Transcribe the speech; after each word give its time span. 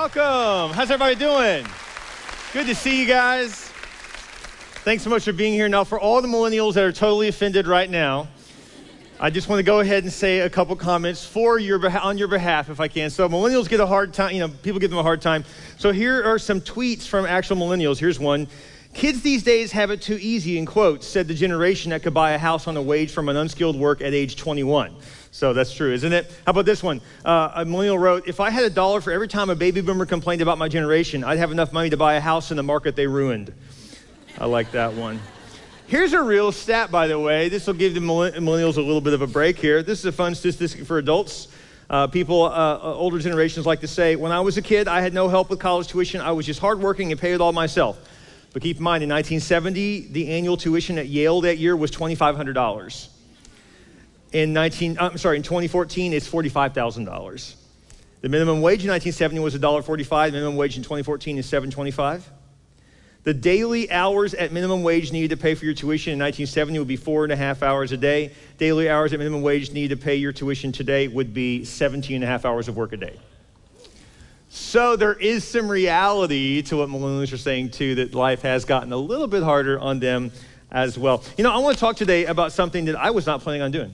welcome. 0.00 0.74
How's 0.74 0.90
everybody 0.90 1.14
doing? 1.14 1.66
Good 2.54 2.66
to 2.68 2.74
see 2.74 2.98
you 2.98 3.06
guys. 3.06 3.70
Thanks 4.82 5.02
so 5.02 5.10
much 5.10 5.24
for 5.24 5.34
being 5.34 5.52
here. 5.52 5.68
Now, 5.68 5.84
for 5.84 6.00
all 6.00 6.22
the 6.22 6.28
millennials 6.28 6.72
that 6.72 6.84
are 6.84 6.92
totally 6.92 7.28
offended 7.28 7.66
right 7.66 7.90
now, 7.90 8.26
I 9.20 9.28
just 9.28 9.50
want 9.50 9.58
to 9.58 9.62
go 9.62 9.80
ahead 9.80 10.04
and 10.04 10.10
say 10.10 10.38
a 10.38 10.48
couple 10.48 10.74
comments 10.74 11.26
for 11.26 11.58
your 11.58 11.86
on 12.00 12.16
your 12.16 12.28
behalf, 12.28 12.70
if 12.70 12.80
I 12.80 12.88
can. 12.88 13.10
So, 13.10 13.28
millennials 13.28 13.68
get 13.68 13.80
a 13.80 13.86
hard 13.86 14.14
time. 14.14 14.32
You 14.32 14.40
know, 14.40 14.48
people 14.48 14.80
give 14.80 14.88
them 14.88 14.98
a 14.98 15.02
hard 15.02 15.20
time. 15.20 15.44
So, 15.76 15.92
here 15.92 16.24
are 16.24 16.38
some 16.38 16.62
tweets 16.62 17.06
from 17.06 17.26
actual 17.26 17.56
millennials. 17.58 17.98
Here's 17.98 18.18
one. 18.18 18.48
Kids 18.94 19.20
these 19.20 19.42
days 19.42 19.70
have 19.72 19.90
it 19.90 20.00
too 20.00 20.18
easy, 20.18 20.56
in 20.56 20.64
quotes, 20.64 21.06
said 21.06 21.28
the 21.28 21.34
generation 21.34 21.90
that 21.90 22.02
could 22.02 22.14
buy 22.14 22.30
a 22.30 22.38
house 22.38 22.66
on 22.66 22.78
a 22.78 22.82
wage 22.82 23.12
from 23.12 23.28
an 23.28 23.36
unskilled 23.36 23.76
work 23.76 24.00
at 24.00 24.14
age 24.14 24.36
21. 24.36 24.96
So 25.32 25.52
that's 25.52 25.72
true, 25.72 25.92
isn't 25.92 26.12
it? 26.12 26.30
How 26.44 26.50
about 26.50 26.66
this 26.66 26.82
one? 26.82 27.00
Uh, 27.24 27.52
a 27.54 27.64
millennial 27.64 27.98
wrote, 27.98 28.26
If 28.26 28.40
I 28.40 28.50
had 28.50 28.64
a 28.64 28.70
dollar 28.70 29.00
for 29.00 29.12
every 29.12 29.28
time 29.28 29.48
a 29.48 29.54
baby 29.54 29.80
boomer 29.80 30.06
complained 30.06 30.42
about 30.42 30.58
my 30.58 30.68
generation, 30.68 31.22
I'd 31.22 31.38
have 31.38 31.52
enough 31.52 31.72
money 31.72 31.90
to 31.90 31.96
buy 31.96 32.14
a 32.14 32.20
house 32.20 32.50
in 32.50 32.56
the 32.56 32.62
market 32.62 32.96
they 32.96 33.06
ruined. 33.06 33.52
I 34.38 34.46
like 34.46 34.72
that 34.72 34.94
one. 34.94 35.20
Here's 35.86 36.12
a 36.12 36.22
real 36.22 36.52
stat, 36.52 36.90
by 36.90 37.06
the 37.06 37.18
way. 37.18 37.48
This 37.48 37.66
will 37.66 37.74
give 37.74 37.94
the 37.94 38.00
millennials 38.00 38.76
a 38.76 38.80
little 38.80 39.00
bit 39.00 39.12
of 39.12 39.22
a 39.22 39.26
break 39.26 39.58
here. 39.58 39.82
This 39.82 39.98
is 40.00 40.04
a 40.04 40.12
fun 40.12 40.34
statistic 40.34 40.84
for 40.84 40.98
adults. 40.98 41.48
Uh, 41.88 42.06
people, 42.06 42.44
uh, 42.44 42.48
uh, 42.48 42.78
older 42.94 43.18
generations 43.18 43.66
like 43.66 43.80
to 43.80 43.88
say, 43.88 44.14
when 44.14 44.30
I 44.30 44.40
was 44.40 44.56
a 44.56 44.62
kid, 44.62 44.86
I 44.86 45.00
had 45.00 45.12
no 45.12 45.28
help 45.28 45.50
with 45.50 45.58
college 45.58 45.88
tuition. 45.88 46.20
I 46.20 46.30
was 46.30 46.46
just 46.46 46.60
hardworking 46.60 47.10
and 47.10 47.20
paid 47.20 47.34
it 47.34 47.40
all 47.40 47.52
myself. 47.52 47.98
But 48.52 48.62
keep 48.62 48.76
in 48.76 48.82
mind, 48.84 49.02
in 49.02 49.08
1970, 49.08 50.12
the 50.12 50.28
annual 50.28 50.56
tuition 50.56 50.98
at 50.98 51.08
Yale 51.08 51.40
that 51.40 51.58
year 51.58 51.76
was 51.76 51.90
$2,500. 51.90 53.08
In 54.32 54.52
19, 54.52 54.96
I'm 55.00 55.18
sorry, 55.18 55.36
in 55.36 55.42
2014, 55.42 56.12
it's 56.12 56.28
$45,000. 56.28 57.54
The 58.20 58.28
minimum 58.28 58.60
wage 58.60 58.84
in 58.84 58.90
1970 58.90 59.40
was 59.40 59.56
$1.45. 59.56 60.26
The 60.26 60.32
minimum 60.32 60.56
wage 60.56 60.76
in 60.76 60.82
2014 60.82 61.38
is 61.38 61.46
$7.25. 61.50 62.22
The 63.22 63.34
daily 63.34 63.90
hours 63.90 64.32
at 64.34 64.52
minimum 64.52 64.82
wage 64.82 65.12
needed 65.12 65.30
to 65.30 65.36
pay 65.36 65.54
for 65.54 65.64
your 65.64 65.74
tuition 65.74 66.12
in 66.12 66.18
1970 66.18 66.78
would 66.78 66.88
be 66.88 66.96
four 66.96 67.24
and 67.24 67.32
a 67.32 67.36
half 67.36 67.62
hours 67.62 67.92
a 67.92 67.96
day. 67.96 68.32
Daily 68.56 68.88
hours 68.88 69.12
at 69.12 69.18
minimum 69.18 69.42
wage 69.42 69.72
needed 69.72 69.98
to 69.98 70.02
pay 70.02 70.14
your 70.14 70.32
tuition 70.32 70.70
today 70.72 71.08
would 71.08 71.34
be 71.34 71.64
17 71.64 72.14
and 72.14 72.24
a 72.24 72.26
half 72.26 72.44
hours 72.44 72.68
of 72.68 72.76
work 72.76 72.92
a 72.92 72.96
day. 72.96 73.18
So 74.48 74.96
there 74.96 75.14
is 75.14 75.44
some 75.44 75.68
reality 75.68 76.62
to 76.62 76.78
what 76.78 76.88
millennials 76.88 77.32
are 77.32 77.36
saying 77.36 77.70
too, 77.72 77.96
that 77.96 78.14
life 78.14 78.42
has 78.42 78.64
gotten 78.64 78.92
a 78.92 78.96
little 78.96 79.26
bit 79.26 79.42
harder 79.42 79.78
on 79.78 79.98
them 79.98 80.32
as 80.70 80.98
well. 80.98 81.22
You 81.36 81.44
know, 81.44 81.52
I 81.52 81.58
want 81.58 81.76
to 81.76 81.80
talk 81.80 81.96
today 81.96 82.26
about 82.26 82.52
something 82.52 82.86
that 82.86 82.96
I 82.96 83.10
was 83.10 83.26
not 83.26 83.42
planning 83.42 83.62
on 83.62 83.70
doing. 83.70 83.92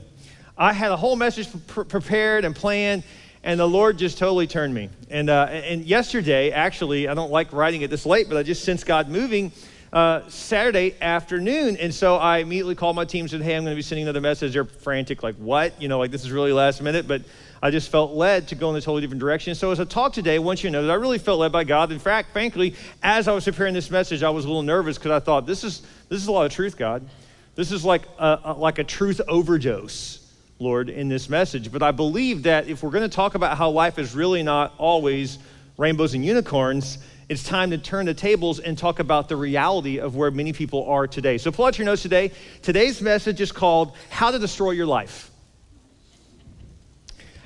I 0.59 0.73
had 0.73 0.91
a 0.91 0.97
whole 0.97 1.17
message 1.17 1.49
pre- 1.67 1.85
prepared 1.85 2.45
and 2.45 2.57
planned, 2.57 3.03
and 3.45 3.61
the 3.61 3.69
Lord 3.69 3.99
just 3.99 4.17
totally 4.17 4.47
turned 4.47 4.73
me. 4.73 4.89
And, 5.11 5.29
uh, 5.29 5.49
and 5.51 5.85
yesterday, 5.85 6.51
actually, 6.51 7.09
I 7.09 7.15
don't 7.15 7.31
like 7.31 7.53
writing 7.53 7.83
it 7.83 7.91
this 7.91 8.07
late, 8.07 8.29
but 8.29 8.39
I 8.39 8.43
just 8.43 8.65
sensed 8.65 8.87
God 8.87 9.09
moving 9.09 9.53
uh, 9.93 10.23
Saturday 10.29 10.95
afternoon. 11.01 11.77
And 11.77 11.95
so 11.95 12.17
I 12.17 12.39
immediately 12.39 12.75
called 12.75 12.97
my 12.97 13.05
team 13.05 13.25
and 13.25 13.31
said, 13.31 13.43
Hey, 13.43 13.55
I'm 13.55 13.65
going 13.65 13.73
to 13.73 13.77
be 13.77 13.83
sending 13.83 14.05
another 14.05 14.23
message. 14.23 14.55
They're 14.55 14.65
frantic, 14.65 15.23
like, 15.23 15.37
what? 15.37 15.81
You 15.81 15.89
know, 15.89 15.99
like, 15.99 16.11
this 16.11 16.25
is 16.25 16.33
really 16.33 16.53
last 16.53 16.83
minute. 16.83 17.07
But 17.07 17.23
I 17.63 17.71
just 17.71 17.91
felt 17.91 18.13
led 18.13 18.49
to 18.49 18.55
go 18.55 18.71
in 18.71 18.77
a 18.77 18.81
totally 18.81 19.03
different 19.03 19.21
direction. 19.21 19.55
So 19.55 19.71
as 19.71 19.81
I 19.81 19.85
talk 19.85 20.15
today, 20.15 20.39
want 20.39 20.65
you 20.65 20.71
know 20.71 20.83
that 20.83 20.91
I 20.91 20.95
really 20.95 21.19
felt 21.19 21.39
led 21.39 21.53
by 21.53 21.65
God. 21.65 21.93
In 21.93 21.99
fact, 21.99 22.33
frankly, 22.33 22.75
as 23.03 23.29
I 23.29 23.33
was 23.33 23.45
preparing 23.45 23.75
this 23.75 23.91
message, 23.91 24.23
I 24.23 24.31
was 24.31 24.45
a 24.45 24.49
little 24.49 24.63
nervous 24.63 24.97
because 24.97 25.11
I 25.13 25.21
thought, 25.21 25.47
this 25.47 25.65
is, 25.65 25.83
this 26.09 26.21
is 26.21 26.29
a 26.29 26.33
lot 26.33 26.47
of 26.47 26.53
truth, 26.53 26.77
God. 26.77 27.07
This 27.55 27.73
is 27.73 27.85
like 27.85 28.03
a, 28.19 28.41
a 28.45 28.53
like 28.53 28.79
a 28.79 28.85
truth 28.85 29.21
overdose. 29.27 30.26
Lord, 30.59 30.89
in 30.89 31.09
this 31.09 31.29
message. 31.29 31.71
But 31.71 31.83
I 31.83 31.91
believe 31.91 32.45
that 32.45 32.69
if 32.69 32.83
we're 32.83 32.91
going 32.91 33.09
to 33.09 33.15
talk 33.15 33.35
about 33.35 33.59
how 33.59 33.71
life 33.71 33.99
is 33.99 34.15
really 34.15 34.43
not 34.43 34.75
always 34.79 35.39
rainbows 35.77 36.15
and 36.15 36.25
unicorns, 36.25 36.99
it's 37.29 37.43
time 37.43 37.71
to 37.71 37.79
turn 37.79 38.07
the 38.07 38.15
tables 38.15 38.61
and 38.61 38.79
talk 38.79 38.99
about 38.99 39.29
the 39.29 39.37
reality 39.37 39.99
of 39.99 40.17
where 40.17 40.31
many 40.31 40.53
people 40.53 40.87
are 40.87 41.07
today. 41.07 41.39
So 41.39 41.51
pull 41.51 41.67
out 41.67 41.79
your 41.79 41.85
notes 41.85 42.03
today. 42.03 42.31
Today's 42.63 43.03
message 43.03 43.41
is 43.41 43.53
called 43.53 43.97
How 44.11 44.31
to 44.31 44.39
Destroy 44.39 44.71
Your 44.71 44.87
Life. 44.87 45.31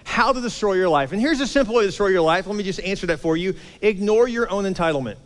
How 0.05 0.33
to 0.33 0.41
destroy 0.41 0.73
your 0.73 0.89
life. 0.89 1.13
And 1.13 1.21
here's 1.21 1.41
a 1.41 1.47
simple 1.47 1.77
way 1.77 1.83
to 1.83 1.89
destroy 1.89 2.09
your 2.09 2.21
life. 2.21 2.47
Let 2.49 2.57
me 2.57 2.65
just 2.65 2.81
answer 2.81 3.07
that 3.07 3.21
for 3.21 3.37
you. 3.37 3.55
Ignore 3.81 4.27
your 4.27 4.51
own 4.51 4.65
entitlement. 4.65 5.17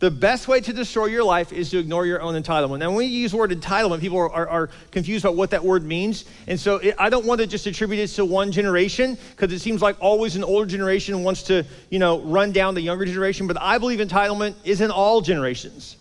The 0.00 0.10
best 0.10 0.48
way 0.48 0.62
to 0.62 0.72
destroy 0.72 1.06
your 1.06 1.24
life 1.24 1.52
is 1.52 1.68
to 1.70 1.78
ignore 1.78 2.06
your 2.06 2.22
own 2.22 2.32
entitlement. 2.34 2.78
Now, 2.78 2.88
when 2.88 2.96
we 2.96 3.04
use 3.04 3.32
the 3.32 3.36
word 3.36 3.50
entitlement, 3.50 4.00
people 4.00 4.16
are, 4.16 4.30
are, 4.30 4.48
are 4.48 4.70
confused 4.90 5.26
about 5.26 5.36
what 5.36 5.50
that 5.50 5.62
word 5.62 5.84
means. 5.84 6.24
And 6.46 6.58
so 6.58 6.76
it, 6.76 6.94
I 6.98 7.10
don't 7.10 7.26
want 7.26 7.42
to 7.42 7.46
just 7.46 7.66
attribute 7.66 8.00
it 8.00 8.06
to 8.14 8.24
one 8.24 8.50
generation 8.50 9.18
because 9.36 9.52
it 9.52 9.58
seems 9.58 9.82
like 9.82 9.96
always 10.00 10.36
an 10.36 10.44
older 10.44 10.64
generation 10.64 11.22
wants 11.22 11.42
to, 11.44 11.66
you 11.90 11.98
know, 11.98 12.22
run 12.22 12.50
down 12.50 12.74
the 12.74 12.80
younger 12.80 13.04
generation. 13.04 13.46
But 13.46 13.60
I 13.60 13.76
believe 13.76 13.98
entitlement 13.98 14.54
is 14.64 14.80
in 14.80 14.90
all 14.90 15.20
generations 15.20 15.96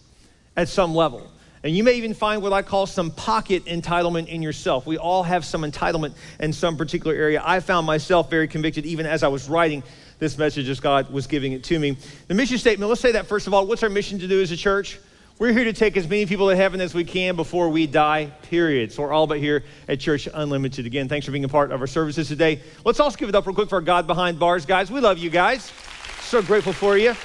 at 0.55 0.69
some 0.69 0.95
level. 0.95 1.29
And 1.61 1.75
you 1.75 1.83
may 1.83 1.95
even 1.95 2.13
find 2.13 2.41
what 2.41 2.53
I 2.53 2.61
call 2.61 2.85
some 2.85 3.11
pocket 3.11 3.65
entitlement 3.65 4.29
in 4.29 4.41
yourself. 4.41 4.87
We 4.87 4.97
all 4.97 5.23
have 5.23 5.43
some 5.43 5.63
entitlement 5.63 6.13
in 6.39 6.53
some 6.53 6.77
particular 6.77 7.13
area. 7.17 7.41
I 7.43 7.59
found 7.59 7.85
myself 7.85 8.29
very 8.29 8.47
convicted 8.47 8.85
even 8.85 9.05
as 9.05 9.23
I 9.23 9.27
was 9.27 9.49
writing 9.49 9.83
this 10.19 10.37
message 10.37 10.69
as 10.69 10.79
God 10.79 11.11
was 11.11 11.27
giving 11.27 11.53
it 11.53 11.63
to 11.65 11.79
me. 11.79 11.97
The 12.27 12.33
mission 12.33 12.57
statement, 12.57 12.89
let's 12.89 13.01
say 13.01 13.13
that 13.13 13.25
first 13.25 13.47
of 13.47 13.53
all. 13.53 13.65
What's 13.65 13.83
our 13.83 13.89
mission 13.89 14.19
to 14.19 14.27
do 14.27 14.41
as 14.41 14.51
a 14.51 14.57
church? 14.57 14.99
We're 15.39 15.53
here 15.53 15.63
to 15.63 15.73
take 15.73 15.95
as 15.95 16.05
many 16.05 16.25
people 16.25 16.49
to 16.49 16.55
heaven 16.55 16.81
as 16.81 16.93
we 16.93 17.05
can 17.05 17.37
before 17.37 17.69
we 17.69 17.87
die, 17.87 18.25
period. 18.43 18.91
So 18.91 19.03
we're 19.03 19.13
all 19.13 19.25
but 19.25 19.39
here 19.39 19.63
at 19.87 20.01
Church 20.01 20.27
Unlimited. 20.33 20.85
Again, 20.85 21.07
thanks 21.07 21.25
for 21.25 21.31
being 21.31 21.45
a 21.45 21.49
part 21.49 21.71
of 21.71 21.79
our 21.79 21.87
services 21.87 22.27
today. 22.27 22.61
Let's 22.83 22.99
also 22.99 23.15
give 23.15 23.29
it 23.29 23.35
up 23.35 23.47
real 23.47 23.55
quick 23.55 23.69
for 23.69 23.75
our 23.75 23.81
God 23.81 24.05
behind 24.05 24.37
bars 24.37 24.65
guys. 24.65 24.91
We 24.91 24.99
love 24.99 25.17
you 25.17 25.29
guys. 25.29 25.71
So 26.19 26.41
grateful 26.41 26.73
for 26.73 26.97
you. 26.97 27.15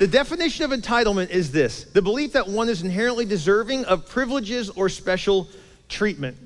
The 0.00 0.08
definition 0.08 0.70
of 0.70 0.78
entitlement 0.78 1.30
is 1.30 1.52
this 1.52 1.84
the 1.84 2.02
belief 2.02 2.32
that 2.32 2.48
one 2.48 2.68
is 2.68 2.82
inherently 2.82 3.24
deserving 3.24 3.84
of 3.84 4.08
privileges 4.08 4.68
or 4.70 4.88
special 4.88 5.48
treatment 5.88 6.36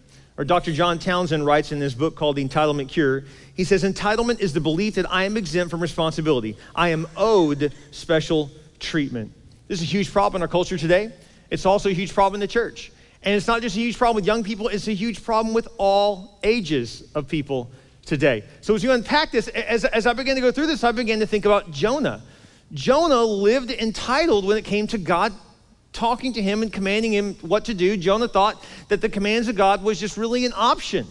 or 0.41 0.45
Dr. 0.45 0.73
John 0.73 0.99
Townsend 0.99 1.45
writes 1.45 1.71
in 1.71 1.81
this 1.81 1.93
book 1.93 2.17
called 2.17 2.37
The 2.37 2.49
Entitlement 2.49 2.89
Cure, 2.89 3.25
he 3.55 3.63
says, 3.63 3.85
Entitlement 3.85 4.41
is 4.41 4.55
the 4.55 4.61
belief 4.61 4.95
that 4.95 5.05
I 5.13 5.25
am 5.25 5.37
exempt 5.37 5.71
from 5.71 5.83
responsibility. 5.83 6.57
I 6.75 6.89
am 6.89 7.07
owed 7.15 7.75
special 7.91 8.51
treatment. 8.79 9.33
This 9.69 9.83
is 9.83 9.83
a 9.83 9.91
huge 9.91 10.11
problem 10.11 10.39
in 10.39 10.43
our 10.43 10.49
culture 10.49 10.79
today. 10.79 11.13
It's 11.51 11.67
also 11.67 11.91
a 11.91 11.93
huge 11.93 12.15
problem 12.15 12.37
in 12.37 12.41
the 12.41 12.51
church. 12.51 12.91
And 13.23 13.35
it's 13.35 13.47
not 13.47 13.61
just 13.61 13.77
a 13.77 13.81
huge 13.81 13.99
problem 13.99 14.15
with 14.15 14.25
young 14.25 14.43
people, 14.43 14.69
it's 14.69 14.89
a 14.89 14.95
huge 14.95 15.23
problem 15.23 15.53
with 15.53 15.69
all 15.77 16.39
ages 16.43 17.07
of 17.15 17.29
people 17.29 17.71
today. 18.07 18.43
So 18.63 18.75
as 18.75 18.83
you 18.83 18.93
unpack 18.93 19.33
this, 19.33 19.49
as, 19.49 19.85
as 19.85 20.07
I 20.07 20.15
began 20.15 20.37
to 20.37 20.41
go 20.41 20.51
through 20.51 20.69
this, 20.69 20.83
I 20.85 20.93
began 20.93 21.21
to 21.21 21.27
think 21.27 21.45
about 21.45 21.71
Jonah. 21.71 22.23
Jonah 22.73 23.25
lived 23.25 23.73
entitled 23.73 24.47
when 24.47 24.57
it 24.57 24.65
came 24.65 24.87
to 24.87 24.97
God 24.97 25.35
talking 25.93 26.33
to 26.35 26.43
him 26.43 26.63
and 26.63 26.73
commanding 26.73 27.13
him 27.13 27.35
what 27.37 27.65
to 27.67 27.75
do, 27.75 27.97
Jonah 27.97 28.29
thought 28.29 28.63
that 28.89 29.01
the 29.01 29.09
commands 29.09 29.49
of 29.49 29.57
God 29.57 29.83
was 29.83 29.99
just 29.99 30.17
really 30.17 30.45
an 30.47 30.53
option. 30.55 31.07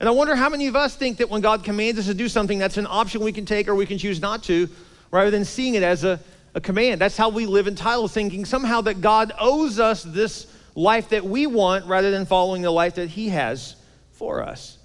And 0.00 0.08
I 0.08 0.12
wonder 0.12 0.34
how 0.34 0.48
many 0.48 0.66
of 0.66 0.76
us 0.76 0.96
think 0.96 1.18
that 1.18 1.28
when 1.28 1.42
God 1.42 1.62
commands 1.62 1.98
us 1.98 2.06
to 2.06 2.14
do 2.14 2.28
something, 2.28 2.58
that's 2.58 2.78
an 2.78 2.86
option 2.86 3.20
we 3.20 3.32
can 3.32 3.44
take 3.44 3.68
or 3.68 3.74
we 3.74 3.86
can 3.86 3.98
choose 3.98 4.20
not 4.20 4.42
to, 4.44 4.68
rather 5.10 5.30
than 5.30 5.44
seeing 5.44 5.74
it 5.74 5.82
as 5.82 6.04
a, 6.04 6.18
a 6.54 6.60
command. 6.60 7.00
That's 7.00 7.16
how 7.16 7.28
we 7.28 7.46
live 7.46 7.68
entitled, 7.68 8.10
thinking 8.10 8.44
somehow 8.44 8.80
that 8.82 9.00
God 9.00 9.32
owes 9.38 9.78
us 9.78 10.02
this 10.02 10.46
life 10.74 11.10
that 11.10 11.24
we 11.24 11.46
want 11.46 11.86
rather 11.86 12.10
than 12.10 12.24
following 12.24 12.62
the 12.62 12.70
life 12.70 12.94
that 12.94 13.08
He 13.08 13.28
has 13.28 13.76
for 14.12 14.42
us. 14.42 14.78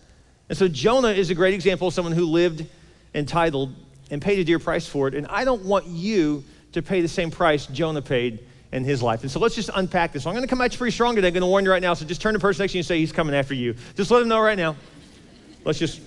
And 0.49 0.57
so 0.57 0.67
Jonah 0.67 1.09
is 1.09 1.29
a 1.29 1.35
great 1.35 1.53
example 1.53 1.87
of 1.87 1.93
someone 1.93 2.13
who 2.13 2.25
lived 2.25 2.65
entitled 3.13 3.73
and 4.11 4.21
paid 4.21 4.39
a 4.39 4.43
dear 4.43 4.59
price 4.59 4.87
for 4.87 5.07
it. 5.07 5.15
And 5.15 5.25
I 5.27 5.45
don't 5.45 5.63
want 5.63 5.87
you 5.87 6.43
to 6.73 6.81
pay 6.81 7.01
the 7.01 7.07
same 7.07 7.31
price 7.31 7.65
Jonah 7.67 8.01
paid 8.01 8.39
in 8.75 8.83
his 8.83 9.01
life. 9.01 9.21
And 9.21 9.31
so 9.31 9.39
let's 9.39 9.55
just 9.55 9.69
unpack 9.73 10.11
this. 10.11 10.23
So 10.23 10.29
I'm 10.29 10.35
going 10.35 10.45
to 10.45 10.49
come 10.49 10.59
at 10.59 10.73
you 10.73 10.77
pretty 10.77 10.91
strong 10.91 11.15
today. 11.15 11.29
I'm 11.29 11.33
going 11.33 11.41
to 11.41 11.47
warn 11.47 11.63
you 11.63 11.71
right 11.71 11.81
now. 11.81 11.93
So 11.93 12.05
just 12.05 12.21
turn 12.21 12.33
to 12.33 12.37
the 12.37 12.41
person 12.41 12.61
next 12.61 12.73
to 12.73 12.77
you 12.77 12.81
and 12.81 12.85
say, 12.85 12.99
He's 12.99 13.13
coming 13.13 13.33
after 13.33 13.53
you. 13.53 13.73
Just 13.95 14.11
let 14.11 14.21
him 14.21 14.27
know 14.27 14.39
right 14.39 14.57
now. 14.57 14.75
Let's 15.63 15.79
just, 15.79 16.01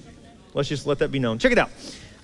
let's 0.54 0.68
just 0.68 0.86
let 0.86 0.98
that 0.98 1.10
be 1.10 1.18
known. 1.18 1.38
Check 1.38 1.52
it 1.52 1.58
out. 1.58 1.70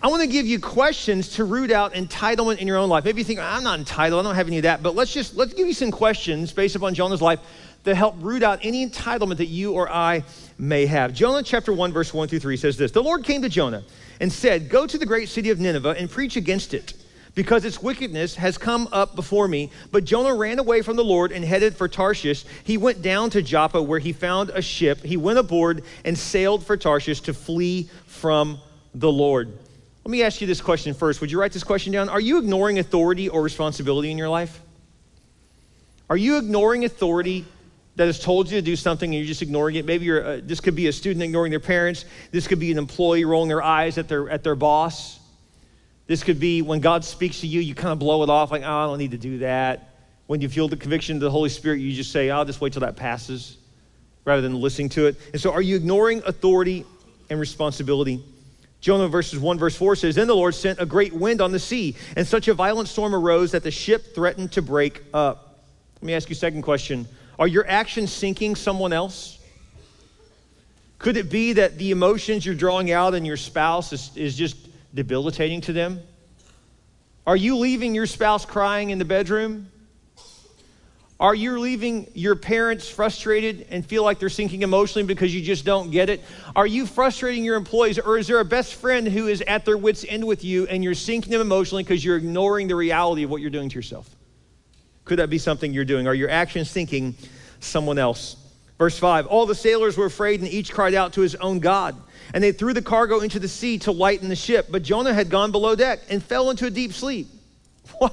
I 0.02 0.08
want 0.08 0.20
to 0.20 0.28
give 0.28 0.46
you 0.46 0.60
questions 0.60 1.30
to 1.36 1.44
root 1.44 1.70
out 1.70 1.94
entitlement 1.94 2.58
in 2.58 2.68
your 2.68 2.76
own 2.76 2.90
life. 2.90 3.06
Maybe 3.06 3.22
you 3.22 3.24
think, 3.24 3.40
I'm 3.40 3.64
not 3.64 3.78
entitled, 3.78 4.20
I 4.20 4.28
don't 4.28 4.34
have 4.34 4.46
any 4.46 4.58
of 4.58 4.64
that. 4.64 4.82
But 4.82 4.94
let's 4.94 5.14
just, 5.14 5.34
let's 5.34 5.54
give 5.54 5.66
you 5.66 5.72
some 5.72 5.90
questions 5.90 6.52
based 6.52 6.76
upon 6.76 6.92
Jonah's 6.92 7.22
life 7.22 7.40
that 7.84 7.94
help 7.94 8.14
root 8.18 8.42
out 8.42 8.58
any 8.62 8.86
entitlement 8.86 9.38
that 9.38 9.46
you 9.46 9.72
or 9.72 9.90
I 9.90 10.24
may 10.58 10.84
have. 10.84 11.14
Jonah 11.14 11.42
chapter 11.42 11.72
1, 11.72 11.90
verse 11.90 12.12
1 12.12 12.28
through 12.28 12.40
3 12.40 12.56
says 12.58 12.76
this 12.76 12.90
The 12.90 13.02
Lord 13.02 13.24
came 13.24 13.40
to 13.40 13.48
Jonah 13.48 13.82
and 14.20 14.30
said, 14.30 14.68
Go 14.68 14.86
to 14.86 14.98
the 14.98 15.06
great 15.06 15.30
city 15.30 15.48
of 15.48 15.58
Nineveh 15.58 15.96
and 15.98 16.10
preach 16.10 16.36
against 16.36 16.74
it 16.74 16.92
because 17.34 17.64
its 17.64 17.82
wickedness 17.82 18.36
has 18.36 18.56
come 18.58 18.88
up 18.92 19.16
before 19.16 19.48
me. 19.48 19.70
But 19.90 20.04
Jonah 20.04 20.34
ran 20.34 20.58
away 20.58 20.82
from 20.82 20.96
the 20.96 21.04
Lord 21.04 21.32
and 21.32 21.44
headed 21.44 21.76
for 21.76 21.88
Tarshish. 21.88 22.44
He 22.62 22.76
went 22.76 23.02
down 23.02 23.30
to 23.30 23.42
Joppa 23.42 23.82
where 23.82 23.98
he 23.98 24.12
found 24.12 24.50
a 24.50 24.62
ship. 24.62 25.02
He 25.02 25.16
went 25.16 25.38
aboard 25.38 25.82
and 26.04 26.16
sailed 26.16 26.64
for 26.64 26.76
Tarshish 26.76 27.20
to 27.22 27.34
flee 27.34 27.88
from 28.06 28.58
the 28.94 29.10
Lord. 29.10 29.58
Let 30.04 30.10
me 30.10 30.22
ask 30.22 30.40
you 30.40 30.46
this 30.46 30.60
question 30.60 30.94
first. 30.94 31.20
Would 31.20 31.30
you 31.30 31.40
write 31.40 31.52
this 31.52 31.64
question 31.64 31.92
down? 31.92 32.08
Are 32.08 32.20
you 32.20 32.38
ignoring 32.38 32.78
authority 32.78 33.28
or 33.28 33.42
responsibility 33.42 34.10
in 34.10 34.18
your 34.18 34.28
life? 34.28 34.60
Are 36.10 36.16
you 36.16 36.36
ignoring 36.36 36.84
authority 36.84 37.46
that 37.96 38.06
has 38.06 38.18
told 38.18 38.50
you 38.50 38.58
to 38.58 38.62
do 38.62 38.76
something 38.76 39.10
and 39.10 39.18
you're 39.18 39.26
just 39.26 39.42
ignoring 39.42 39.76
it. 39.76 39.84
Maybe 39.84 40.06
you're, 40.06 40.24
uh, 40.24 40.40
this 40.42 40.60
could 40.60 40.74
be 40.74 40.88
a 40.88 40.92
student 40.92 41.22
ignoring 41.22 41.50
their 41.50 41.60
parents. 41.60 42.04
This 42.30 42.48
could 42.48 42.58
be 42.58 42.72
an 42.72 42.78
employee 42.78 43.24
rolling 43.24 43.48
their 43.48 43.62
eyes 43.62 43.98
at 43.98 44.08
their, 44.08 44.28
at 44.28 44.42
their 44.42 44.56
boss. 44.56 45.20
This 46.06 46.22
could 46.22 46.38
be 46.38 46.62
when 46.62 46.80
God 46.80 47.04
speaks 47.04 47.40
to 47.40 47.46
you, 47.46 47.60
you 47.60 47.74
kind 47.74 47.92
of 47.92 47.98
blow 47.98 48.22
it 48.22 48.30
off 48.30 48.50
like, 48.50 48.62
oh, 48.62 48.66
I 48.66 48.86
don't 48.86 48.98
need 48.98 49.12
to 49.12 49.18
do 49.18 49.38
that. 49.38 49.90
When 50.26 50.40
you 50.40 50.48
feel 50.48 50.68
the 50.68 50.76
conviction 50.76 51.16
of 51.16 51.20
the 51.20 51.30
Holy 51.30 51.48
Spirit, 51.48 51.80
you 51.80 51.92
just 51.92 52.12
say, 52.12 52.30
I'll 52.30 52.44
just 52.44 52.60
wait 52.60 52.72
till 52.72 52.80
that 52.80 52.96
passes 52.96 53.58
rather 54.24 54.42
than 54.42 54.60
listening 54.60 54.88
to 54.90 55.06
it. 55.06 55.16
And 55.32 55.40
so, 55.40 55.52
are 55.52 55.62
you 55.62 55.76
ignoring 55.76 56.22
authority 56.24 56.84
and 57.30 57.38
responsibility? 57.38 58.22
Jonah 58.80 59.08
verses 59.08 59.38
1 59.38 59.58
verse 59.58 59.76
4 59.76 59.96
says, 59.96 60.14
Then 60.14 60.26
the 60.26 60.36
Lord 60.36 60.54
sent 60.54 60.78
a 60.78 60.86
great 60.86 61.14
wind 61.14 61.40
on 61.40 61.52
the 61.52 61.58
sea, 61.58 61.96
and 62.16 62.26
such 62.26 62.48
a 62.48 62.54
violent 62.54 62.88
storm 62.88 63.14
arose 63.14 63.52
that 63.52 63.62
the 63.62 63.70
ship 63.70 64.14
threatened 64.14 64.52
to 64.52 64.62
break 64.62 65.02
up. 65.14 65.64
Let 65.96 66.02
me 66.02 66.14
ask 66.14 66.28
you 66.28 66.34
a 66.34 66.36
second 66.36 66.62
question. 66.62 67.08
Are 67.38 67.48
your 67.48 67.66
actions 67.66 68.12
sinking 68.12 68.56
someone 68.56 68.92
else? 68.92 69.38
Could 70.98 71.16
it 71.16 71.30
be 71.30 71.54
that 71.54 71.78
the 71.78 71.90
emotions 71.90 72.44
you're 72.44 72.54
drawing 72.54 72.90
out 72.90 73.14
in 73.14 73.24
your 73.24 73.36
spouse 73.36 73.92
is, 73.92 74.14
is 74.16 74.36
just 74.36 74.56
debilitating 74.94 75.60
to 75.62 75.72
them? 75.72 76.00
Are 77.26 77.36
you 77.36 77.56
leaving 77.56 77.94
your 77.94 78.06
spouse 78.06 78.46
crying 78.46 78.90
in 78.90 78.98
the 78.98 79.04
bedroom? 79.04 79.70
Are 81.20 81.34
you 81.34 81.58
leaving 81.58 82.10
your 82.14 82.34
parents 82.34 82.88
frustrated 82.88 83.66
and 83.70 83.86
feel 83.86 84.02
like 84.02 84.18
they're 84.18 84.28
sinking 84.28 84.62
emotionally 84.62 85.06
because 85.06 85.34
you 85.34 85.40
just 85.40 85.64
don't 85.64 85.90
get 85.90 86.10
it? 86.10 86.22
Are 86.56 86.66
you 86.66 86.86
frustrating 86.86 87.44
your 87.44 87.56
employees, 87.56 87.98
or 87.98 88.18
is 88.18 88.26
there 88.26 88.40
a 88.40 88.44
best 88.44 88.74
friend 88.74 89.06
who 89.06 89.28
is 89.28 89.40
at 89.42 89.64
their 89.64 89.78
wits' 89.78 90.04
end 90.08 90.26
with 90.26 90.44
you 90.44 90.66
and 90.66 90.82
you're 90.82 90.94
sinking 90.94 91.30
them 91.30 91.40
emotionally 91.40 91.82
because 91.82 92.04
you're 92.04 92.16
ignoring 92.16 92.68
the 92.68 92.74
reality 92.74 93.22
of 93.22 93.30
what 93.30 93.40
you're 93.40 93.50
doing 93.50 93.68
to 93.68 93.74
yourself? 93.74 94.14
Could 95.04 95.18
that 95.18 95.30
be 95.30 95.38
something 95.38 95.72
you're 95.72 95.84
doing? 95.84 96.06
Are 96.06 96.14
your 96.14 96.30
actions 96.30 96.70
sinking 96.70 97.14
someone 97.60 97.98
else? 97.98 98.36
Verse 98.76 98.98
5 98.98 99.26
All 99.28 99.46
the 99.46 99.54
sailors 99.54 99.96
were 99.96 100.06
afraid 100.06 100.40
and 100.40 100.48
each 100.48 100.72
cried 100.72 100.94
out 100.94 101.12
to 101.14 101.20
his 101.20 101.36
own 101.36 101.60
God. 101.60 101.96
And 102.32 102.42
they 102.42 102.52
threw 102.52 102.72
the 102.72 102.82
cargo 102.82 103.20
into 103.20 103.38
the 103.38 103.48
sea 103.48 103.78
to 103.80 103.92
lighten 103.92 104.28
the 104.28 104.36
ship. 104.36 104.68
But 104.70 104.82
Jonah 104.82 105.12
had 105.12 105.30
gone 105.30 105.52
below 105.52 105.74
deck 105.74 106.00
and 106.08 106.22
fell 106.22 106.50
into 106.50 106.66
a 106.66 106.70
deep 106.70 106.92
sleep. 106.92 107.28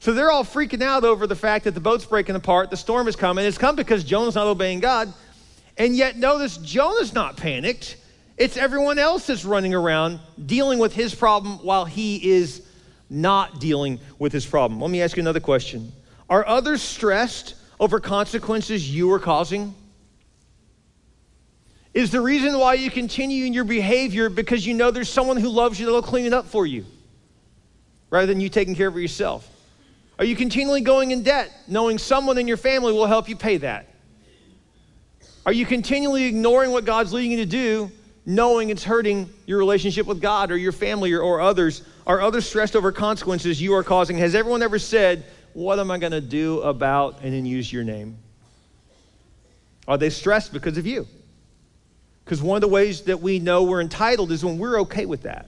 So 0.00 0.12
they're 0.12 0.30
all 0.30 0.44
freaking 0.44 0.82
out 0.82 1.04
over 1.04 1.26
the 1.26 1.36
fact 1.36 1.64
that 1.64 1.74
the 1.74 1.80
boat's 1.80 2.04
breaking 2.04 2.36
apart, 2.36 2.70
the 2.70 2.76
storm 2.76 3.08
is 3.08 3.16
coming. 3.16 3.44
It's 3.44 3.58
come 3.58 3.74
because 3.74 4.04
Jonah's 4.04 4.36
not 4.36 4.46
obeying 4.46 4.80
God. 4.80 5.12
And 5.76 5.96
yet, 5.96 6.16
notice 6.16 6.56
Jonah's 6.58 7.12
not 7.12 7.36
panicked. 7.36 7.96
It's 8.36 8.56
everyone 8.56 8.98
else 8.98 9.26
that's 9.26 9.44
running 9.44 9.74
around 9.74 10.20
dealing 10.46 10.78
with 10.78 10.94
his 10.94 11.14
problem 11.14 11.58
while 11.64 11.84
he 11.84 12.30
is 12.30 12.62
not 13.10 13.60
dealing 13.60 13.98
with 14.18 14.32
his 14.32 14.46
problem. 14.46 14.80
Let 14.80 14.90
me 14.90 15.02
ask 15.02 15.16
you 15.16 15.20
another 15.20 15.40
question 15.40 15.92
Are 16.30 16.46
others 16.46 16.80
stressed 16.80 17.54
over 17.80 17.98
consequences 17.98 18.94
you 18.94 19.10
are 19.12 19.18
causing? 19.18 19.74
Is 21.98 22.12
the 22.12 22.20
reason 22.20 22.56
why 22.56 22.74
you 22.74 22.92
continue 22.92 23.44
in 23.44 23.52
your 23.52 23.64
behavior 23.64 24.30
because 24.30 24.64
you 24.64 24.72
know 24.72 24.92
there's 24.92 25.08
someone 25.08 25.36
who 25.36 25.48
loves 25.48 25.80
you 25.80 25.86
that'll 25.86 26.00
clean 26.00 26.26
it 26.26 26.32
up 26.32 26.46
for 26.46 26.64
you 26.64 26.86
rather 28.08 28.28
than 28.28 28.40
you 28.40 28.48
taking 28.48 28.76
care 28.76 28.86
of 28.86 28.96
yourself? 28.96 29.50
Are 30.16 30.24
you 30.24 30.36
continually 30.36 30.80
going 30.80 31.10
in 31.10 31.24
debt, 31.24 31.52
knowing 31.66 31.98
someone 31.98 32.38
in 32.38 32.46
your 32.46 32.56
family 32.56 32.92
will 32.92 33.06
help 33.06 33.28
you 33.28 33.34
pay 33.34 33.56
that? 33.56 33.88
Are 35.44 35.52
you 35.52 35.66
continually 35.66 36.26
ignoring 36.26 36.70
what 36.70 36.84
God's 36.84 37.12
leading 37.12 37.32
you 37.32 37.38
to 37.38 37.46
do, 37.46 37.90
knowing 38.24 38.70
it's 38.70 38.84
hurting 38.84 39.28
your 39.46 39.58
relationship 39.58 40.06
with 40.06 40.20
God 40.20 40.52
or 40.52 40.56
your 40.56 40.70
family 40.70 41.12
or, 41.12 41.20
or 41.20 41.40
others? 41.40 41.82
Are 42.06 42.20
others 42.20 42.48
stressed 42.48 42.76
over 42.76 42.92
consequences 42.92 43.60
you 43.60 43.74
are 43.74 43.82
causing? 43.82 44.16
Has 44.18 44.36
everyone 44.36 44.62
ever 44.62 44.78
said, 44.78 45.24
What 45.52 45.80
am 45.80 45.90
I 45.90 45.98
going 45.98 46.12
to 46.12 46.20
do 46.20 46.60
about, 46.60 47.22
and 47.24 47.34
then 47.34 47.44
use 47.44 47.72
your 47.72 47.82
name? 47.82 48.18
Are 49.88 49.98
they 49.98 50.10
stressed 50.10 50.52
because 50.52 50.78
of 50.78 50.86
you? 50.86 51.08
Because 52.28 52.42
one 52.42 52.58
of 52.58 52.60
the 52.60 52.68
ways 52.68 53.00
that 53.04 53.22
we 53.22 53.38
know 53.38 53.62
we're 53.62 53.80
entitled 53.80 54.32
is 54.32 54.44
when 54.44 54.58
we're 54.58 54.82
okay 54.82 55.06
with 55.06 55.22
that. 55.22 55.46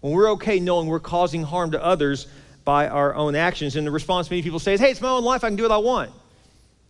When 0.00 0.14
we're 0.14 0.30
okay 0.30 0.58
knowing 0.58 0.86
we're 0.86 1.00
causing 1.00 1.42
harm 1.42 1.72
to 1.72 1.84
others 1.84 2.28
by 2.64 2.88
our 2.88 3.14
own 3.14 3.34
actions. 3.34 3.76
And 3.76 3.86
the 3.86 3.90
response 3.90 4.30
many 4.30 4.42
people 4.42 4.58
say 4.58 4.72
is, 4.72 4.80
hey, 4.80 4.90
it's 4.92 5.02
my 5.02 5.10
own 5.10 5.22
life. 5.22 5.44
I 5.44 5.48
can 5.48 5.56
do 5.56 5.64
what 5.64 5.72
I 5.72 5.76
want. 5.76 6.12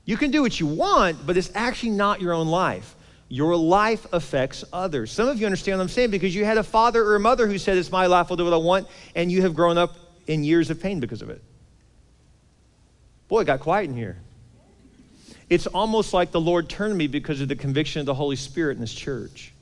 You 0.05 0.17
can 0.17 0.31
do 0.31 0.41
what 0.41 0.61
you 0.61 0.69
want, 0.69 1.27
but 1.27 1.37
it's 1.37 1.51
actually 1.57 1.91
not 1.91 2.21
your 2.21 2.33
own 2.33 2.47
life. 2.47 2.95
Your 3.29 3.57
life 3.57 4.07
affects 4.13 4.63
others. 4.73 5.11
Some 5.11 5.27
of 5.27 5.41
you 5.41 5.47
understand 5.47 5.79
what 5.79 5.83
I'm 5.83 5.89
saying 5.89 6.13
because 6.13 6.33
you 6.33 6.45
had 6.45 6.57
a 6.57 6.63
father 6.63 7.03
or 7.03 7.17
a 7.17 7.21
mother 7.21 7.49
who 7.49 7.59
said, 7.59 7.77
It's 7.79 7.91
my 7.91 8.07
life, 8.07 8.29
I'll 8.31 8.37
do 8.37 8.45
what 8.45 8.53
I 8.53 8.59
want, 8.59 8.87
and 9.17 9.33
you 9.33 9.43
have 9.43 9.53
grown 9.53 9.79
up 9.79 9.97
in 10.29 10.45
years 10.45 10.71
of 10.71 10.81
pain 10.81 11.01
because 11.01 11.23
of 11.23 11.31
it. 11.31 11.43
Boy, 13.27 13.41
it 13.41 13.47
got 13.47 13.59
quiet 13.59 13.91
in 13.91 13.97
here. 13.97 14.19
It's 15.49 15.67
almost 15.67 16.13
like 16.13 16.33
the 16.33 16.41
Lord 16.41 16.69
turned 16.69 16.97
me 16.97 17.07
because 17.07 17.41
of 17.41 17.49
the 17.49 17.57
conviction 17.57 18.01
of 18.01 18.07
the 18.07 18.15
Holy 18.15 18.37
Spirit 18.37 18.75
in 18.75 18.81
this 18.81 18.93
church. 18.95 19.53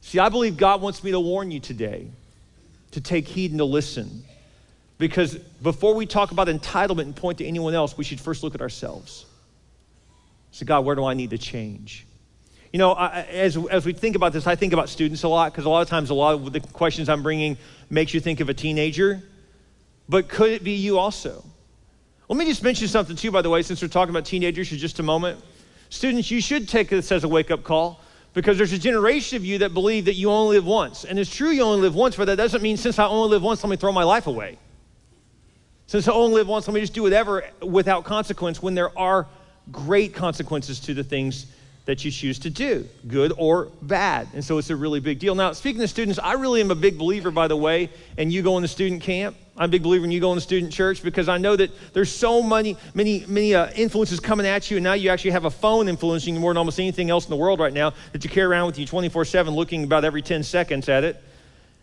See, 0.00 0.18
I 0.18 0.28
believe 0.28 0.56
God 0.56 0.80
wants 0.80 1.04
me 1.04 1.10
to 1.10 1.20
warn 1.20 1.50
you 1.50 1.60
today 1.60 2.06
to 2.92 3.00
take 3.00 3.28
heed 3.28 3.50
and 3.50 3.58
to 3.58 3.64
listen. 3.64 4.24
Because 4.98 5.34
before 5.36 5.94
we 5.94 6.06
talk 6.06 6.30
about 6.30 6.48
entitlement 6.48 7.02
and 7.02 7.16
point 7.16 7.38
to 7.38 7.44
anyone 7.44 7.74
else, 7.74 7.96
we 7.96 8.04
should 8.04 8.20
first 8.20 8.42
look 8.42 8.54
at 8.54 8.60
ourselves. 8.60 9.26
Say, 10.52 10.66
God, 10.66 10.84
where 10.84 10.94
do 10.94 11.04
I 11.04 11.14
need 11.14 11.30
to 11.30 11.38
change? 11.38 12.06
You 12.72 12.78
know, 12.78 12.92
I, 12.92 13.22
as, 13.22 13.56
as 13.70 13.84
we 13.84 13.92
think 13.92 14.16
about 14.16 14.32
this, 14.32 14.46
I 14.46 14.54
think 14.54 14.72
about 14.72 14.88
students 14.88 15.22
a 15.24 15.28
lot 15.28 15.52
because 15.52 15.64
a 15.66 15.68
lot 15.68 15.82
of 15.82 15.88
times 15.88 16.10
a 16.10 16.14
lot 16.14 16.34
of 16.34 16.52
the 16.52 16.60
questions 16.60 17.08
I'm 17.08 17.22
bringing 17.22 17.58
makes 17.90 18.14
you 18.14 18.20
think 18.20 18.40
of 18.40 18.48
a 18.48 18.54
teenager. 18.54 19.22
But 20.08 20.28
could 20.28 20.50
it 20.50 20.64
be 20.64 20.72
you 20.72 20.98
also? 20.98 21.44
Let 22.32 22.38
me 22.38 22.46
just 22.46 22.62
mention 22.62 22.88
something 22.88 23.14
too, 23.14 23.30
by 23.30 23.42
the 23.42 23.50
way, 23.50 23.60
since 23.60 23.82
we're 23.82 23.88
talking 23.88 24.08
about 24.08 24.24
teenagers 24.24 24.70
for 24.70 24.76
just 24.76 24.98
a 24.98 25.02
moment. 25.02 25.38
Students, 25.90 26.30
you 26.30 26.40
should 26.40 26.66
take 26.66 26.88
this 26.88 27.12
as 27.12 27.24
a 27.24 27.28
wake 27.28 27.50
up 27.50 27.62
call 27.62 28.00
because 28.32 28.56
there's 28.56 28.72
a 28.72 28.78
generation 28.78 29.36
of 29.36 29.44
you 29.44 29.58
that 29.58 29.74
believe 29.74 30.06
that 30.06 30.14
you 30.14 30.30
only 30.30 30.56
live 30.56 30.64
once. 30.64 31.04
And 31.04 31.18
it's 31.18 31.28
true 31.28 31.50
you 31.50 31.60
only 31.60 31.82
live 31.82 31.94
once, 31.94 32.16
but 32.16 32.24
that 32.24 32.36
doesn't 32.36 32.62
mean 32.62 32.78
since 32.78 32.98
I 32.98 33.04
only 33.04 33.28
live 33.28 33.42
once, 33.42 33.62
let 33.62 33.68
me 33.68 33.76
throw 33.76 33.92
my 33.92 34.02
life 34.02 34.28
away. 34.28 34.56
Since 35.86 36.08
I 36.08 36.12
only 36.12 36.36
live 36.36 36.48
once, 36.48 36.66
let 36.66 36.72
me 36.72 36.80
just 36.80 36.94
do 36.94 37.02
whatever 37.02 37.44
without 37.60 38.04
consequence 38.04 38.62
when 38.62 38.74
there 38.74 38.98
are 38.98 39.26
great 39.70 40.14
consequences 40.14 40.80
to 40.80 40.94
the 40.94 41.04
things 41.04 41.48
that 41.84 42.04
you 42.04 42.10
choose 42.10 42.38
to 42.40 42.50
do, 42.50 42.86
good 43.08 43.32
or 43.36 43.68
bad. 43.82 44.28
And 44.34 44.44
so 44.44 44.58
it's 44.58 44.70
a 44.70 44.76
really 44.76 45.00
big 45.00 45.18
deal. 45.18 45.34
Now, 45.34 45.52
speaking 45.52 45.80
to 45.80 45.88
students, 45.88 46.18
I 46.18 46.34
really 46.34 46.60
am 46.60 46.70
a 46.70 46.76
big 46.76 46.96
believer, 46.96 47.30
by 47.30 47.48
the 47.48 47.56
way, 47.56 47.90
and 48.16 48.32
you 48.32 48.42
go 48.42 48.56
in 48.56 48.62
the 48.62 48.68
student 48.68 49.02
camp. 49.02 49.36
I'm 49.56 49.64
a 49.64 49.68
big 49.68 49.82
believer 49.82 50.04
in 50.04 50.10
you 50.10 50.20
go 50.20 50.30
in 50.30 50.36
the 50.36 50.42
student 50.42 50.72
church 50.72 51.02
because 51.02 51.28
I 51.28 51.38
know 51.38 51.56
that 51.56 51.70
there's 51.92 52.10
so 52.10 52.42
many, 52.42 52.76
many, 52.94 53.24
many 53.26 53.54
uh, 53.54 53.70
influences 53.72 54.20
coming 54.20 54.46
at 54.46 54.70
you, 54.70 54.78
and 54.78 54.84
now 54.84 54.94
you 54.94 55.10
actually 55.10 55.32
have 55.32 55.44
a 55.44 55.50
phone 55.50 55.88
influencing 55.88 56.34
you 56.34 56.40
more 56.40 56.52
than 56.52 56.58
almost 56.58 56.78
anything 56.78 57.10
else 57.10 57.26
in 57.26 57.30
the 57.30 57.36
world 57.36 57.60
right 57.60 57.72
now 57.72 57.92
that 58.12 58.24
you 58.24 58.30
carry 58.30 58.46
around 58.46 58.66
with 58.66 58.78
you 58.78 58.86
24 58.86 59.24
7, 59.24 59.52
looking 59.52 59.84
about 59.84 60.04
every 60.04 60.22
10 60.22 60.42
seconds 60.42 60.88
at 60.88 61.04
it. 61.04 61.22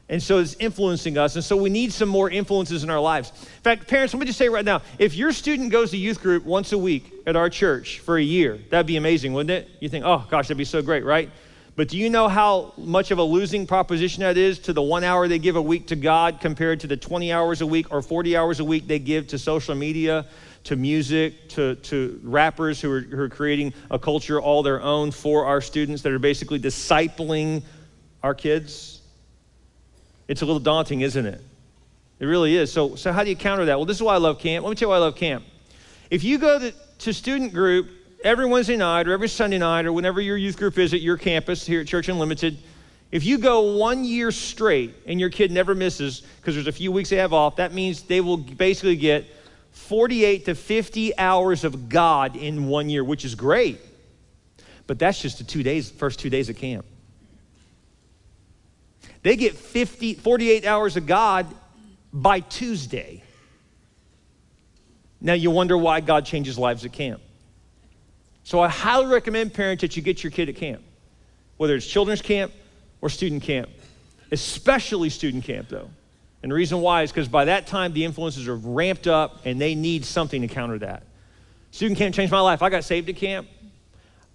And 0.10 0.22
so 0.22 0.40
it's 0.40 0.56
influencing 0.56 1.20
us. 1.20 1.36
And 1.36 1.44
so 1.44 1.56
we 1.56 1.70
need 1.70 1.94
some 1.94 2.10
more 2.10 2.32
influences 2.32 2.84
in 2.84 2.90
our 2.90 3.00
lives. 3.00 3.30
In 3.30 3.62
fact, 3.62 3.88
parents, 3.88 4.12
let 4.14 4.20
me 4.20 4.26
just 4.26 4.40
say 4.40 4.50
right 4.50 4.66
now 4.66 4.82
if 4.98 5.14
your 5.16 5.32
student 5.32 5.72
goes 5.72 5.92
to 5.92 5.98
youth 5.98 6.22
group 6.22 6.44
once 6.46 6.72
a 6.72 6.78
week 6.78 7.14
at 7.28 7.36
our 7.36 7.50
church 7.50 8.00
for 8.00 8.18
a 8.18 8.22
year, 8.22 8.60
that'd 8.70 8.88
be 8.88 8.98
amazing, 8.98 9.34
wouldn't 9.34 9.52
it? 9.52 9.70
You 9.80 9.88
think, 9.88 10.06
oh 10.06 10.26
gosh, 10.30 10.48
that'd 10.48 10.58
be 10.58 10.66
so 10.66 10.82
great, 10.82 11.06
right? 11.06 11.30
But 11.76 11.88
do 11.88 11.98
you 11.98 12.10
know 12.10 12.28
how 12.28 12.74
much 12.76 13.12
of 13.12 13.20
a 13.20 13.24
losing 13.24 13.66
proposition 13.66 14.22
that 14.22 14.36
is 14.36 14.60
to 14.60 14.74
the 14.74 14.82
one 14.82 15.04
hour 15.04 15.28
they 15.28 15.40
give 15.40 15.56
a 15.56 15.62
week 15.62 15.88
to 15.88 15.96
God 15.96 16.42
compared 16.42 16.82
to 16.82 16.88
the 16.88 16.98
20 16.98 17.32
hours 17.32 17.62
a 17.62 17.68
week 17.68 17.92
or 17.92 18.02
40 18.02 18.36
hours 18.36 18.60
a 18.60 18.66
week 18.66 18.88
they 18.88 19.00
give 19.00 19.28
to 19.28 19.38
social 19.38 19.76
media, 19.76 20.26
to 20.66 20.76
music, 20.76 21.48
to, 21.50 21.76
to 21.76 22.20
rappers 22.24 22.82
who 22.82 22.92
are, 22.92 23.00
who 23.00 23.22
are 23.22 23.30
creating 23.30 23.74
a 23.92 24.00
culture 24.00 24.42
all 24.42 24.62
their 24.64 24.82
own 24.82 25.12
for 25.12 25.46
our 25.46 25.62
students 25.62 26.02
that 26.02 26.12
are 26.12 26.20
basically 26.20 26.60
discipling 26.60 27.64
our 28.24 28.34
kids? 28.34 28.99
It's 30.30 30.44
a 30.44 30.46
little 30.46 30.60
daunting, 30.60 31.02
isn't 31.02 31.26
it? 31.26 31.42
It 32.20 32.26
really 32.26 32.56
is. 32.56 32.72
So, 32.72 32.96
so 32.96 33.12
how 33.12 33.24
do 33.24 33.32
you 33.32 33.36
counter 33.36 33.66
that? 33.66 33.78
Well, 33.78 33.86
this 33.86 33.98
is 33.98 34.04
why 34.04 34.14
I 34.14 34.18
love 34.18 34.38
camp. 34.38 34.64
Let 34.64 34.70
me 34.70 34.76
tell 34.76 34.86
you 34.86 34.92
why 34.92 34.98
I 34.98 35.00
love 35.00 35.16
camp. 35.16 35.44
If 36.12 36.24
you 36.24 36.38
go 36.38 36.60
to, 36.60 36.72
to 36.72 37.14
student 37.14 37.52
group 37.52 37.90
every 38.24 38.46
Wednesday 38.46 38.78
night 38.78 39.08
or 39.08 39.14
every 39.14 39.28
Sunday 39.28 39.58
night 39.58 39.88
or 39.88 39.92
whenever 39.92 40.22
your 40.22 40.38
youth 40.38 40.56
group 40.56 40.78
is 40.78 40.94
at 40.94 41.02
your 41.02 41.18
campus 41.18 41.66
here 41.66 41.82
at 41.82 41.88
Church 41.88 42.10
Unlimited, 42.10 42.60
if 43.12 43.26
you 43.26 43.40
go 43.40 43.76
one 43.78 44.04
year 44.04 44.32
straight 44.32 44.94
and 45.08 45.20
your 45.20 45.32
kid 45.32 45.52
never 45.52 45.74
misses 45.74 46.22
because 46.38 46.54
there's 46.54 46.68
a 46.68 46.72
few 46.72 46.92
weeks 46.92 47.10
they 47.10 47.16
have 47.16 47.34
off, 47.34 47.56
that 47.56 47.74
means 47.74 48.04
they 48.04 48.22
will 48.22 48.38
basically 48.38 48.98
get 48.98 49.26
48 49.72 50.46
to 50.46 50.54
50 50.54 51.18
hours 51.18 51.64
of 51.64 51.90
God 51.90 52.36
in 52.36 52.68
one 52.68 52.88
year, 52.88 53.04
which 53.04 53.26
is 53.26 53.34
great. 53.34 53.80
But 54.86 55.00
that's 55.00 55.20
just 55.20 55.40
the 55.40 55.44
two 55.44 55.64
days, 55.64 55.90
first 55.90 56.20
two 56.20 56.30
days 56.30 56.50
of 56.50 56.56
camp. 56.56 56.86
They 59.22 59.36
get 59.36 59.56
50, 59.56 60.16
48 60.16 60.66
hours 60.66 60.98
of 60.98 61.06
God 61.06 61.48
by 62.14 62.40
Tuesday. 62.40 63.24
Now 65.22 65.34
you 65.34 65.52
wonder 65.52 65.78
why 65.78 66.00
God 66.00 66.26
changes 66.26 66.58
lives 66.58 66.86
at 66.86 66.94
camp. 66.94 67.22
So 68.44 68.60
I 68.62 68.70
highly 68.70 69.08
recommend 69.08 69.54
parents 69.54 69.82
that 69.82 69.96
you 69.96 70.02
get 70.02 70.24
your 70.24 70.32
kid 70.32 70.50
at 70.50 70.56
camp, 70.56 70.82
whether 71.58 71.76
it's 71.76 71.86
children's 71.86 72.22
camp 72.22 72.54
or 73.02 73.10
student 73.10 73.44
camp, 73.44 73.70
especially 74.32 75.10
student 75.10 75.44
camp 75.44 75.70
though. 75.70 75.90
And 76.42 76.52
the 76.52 76.56
reason 76.56 76.80
why 76.80 77.04
is 77.04 77.12
because 77.12 77.28
by 77.28 77.46
that 77.46 77.68
time 77.68 77.94
the 77.94 78.06
influences 78.06 78.48
are 78.48 78.56
ramped 78.56 79.08
up 79.08 79.46
and 79.46 79.60
they 79.60 79.76
need 79.76 80.06
something 80.06 80.42
to 80.42 80.48
counter 80.48 80.80
that. 80.80 81.04
Student 81.72 81.98
camp 81.98 82.16
changed 82.16 82.32
my 82.32 82.40
life. 82.40 82.62
I 82.62 82.70
got 82.70 82.84
saved 82.84 83.10
at 83.10 83.18
camp. 83.18 83.48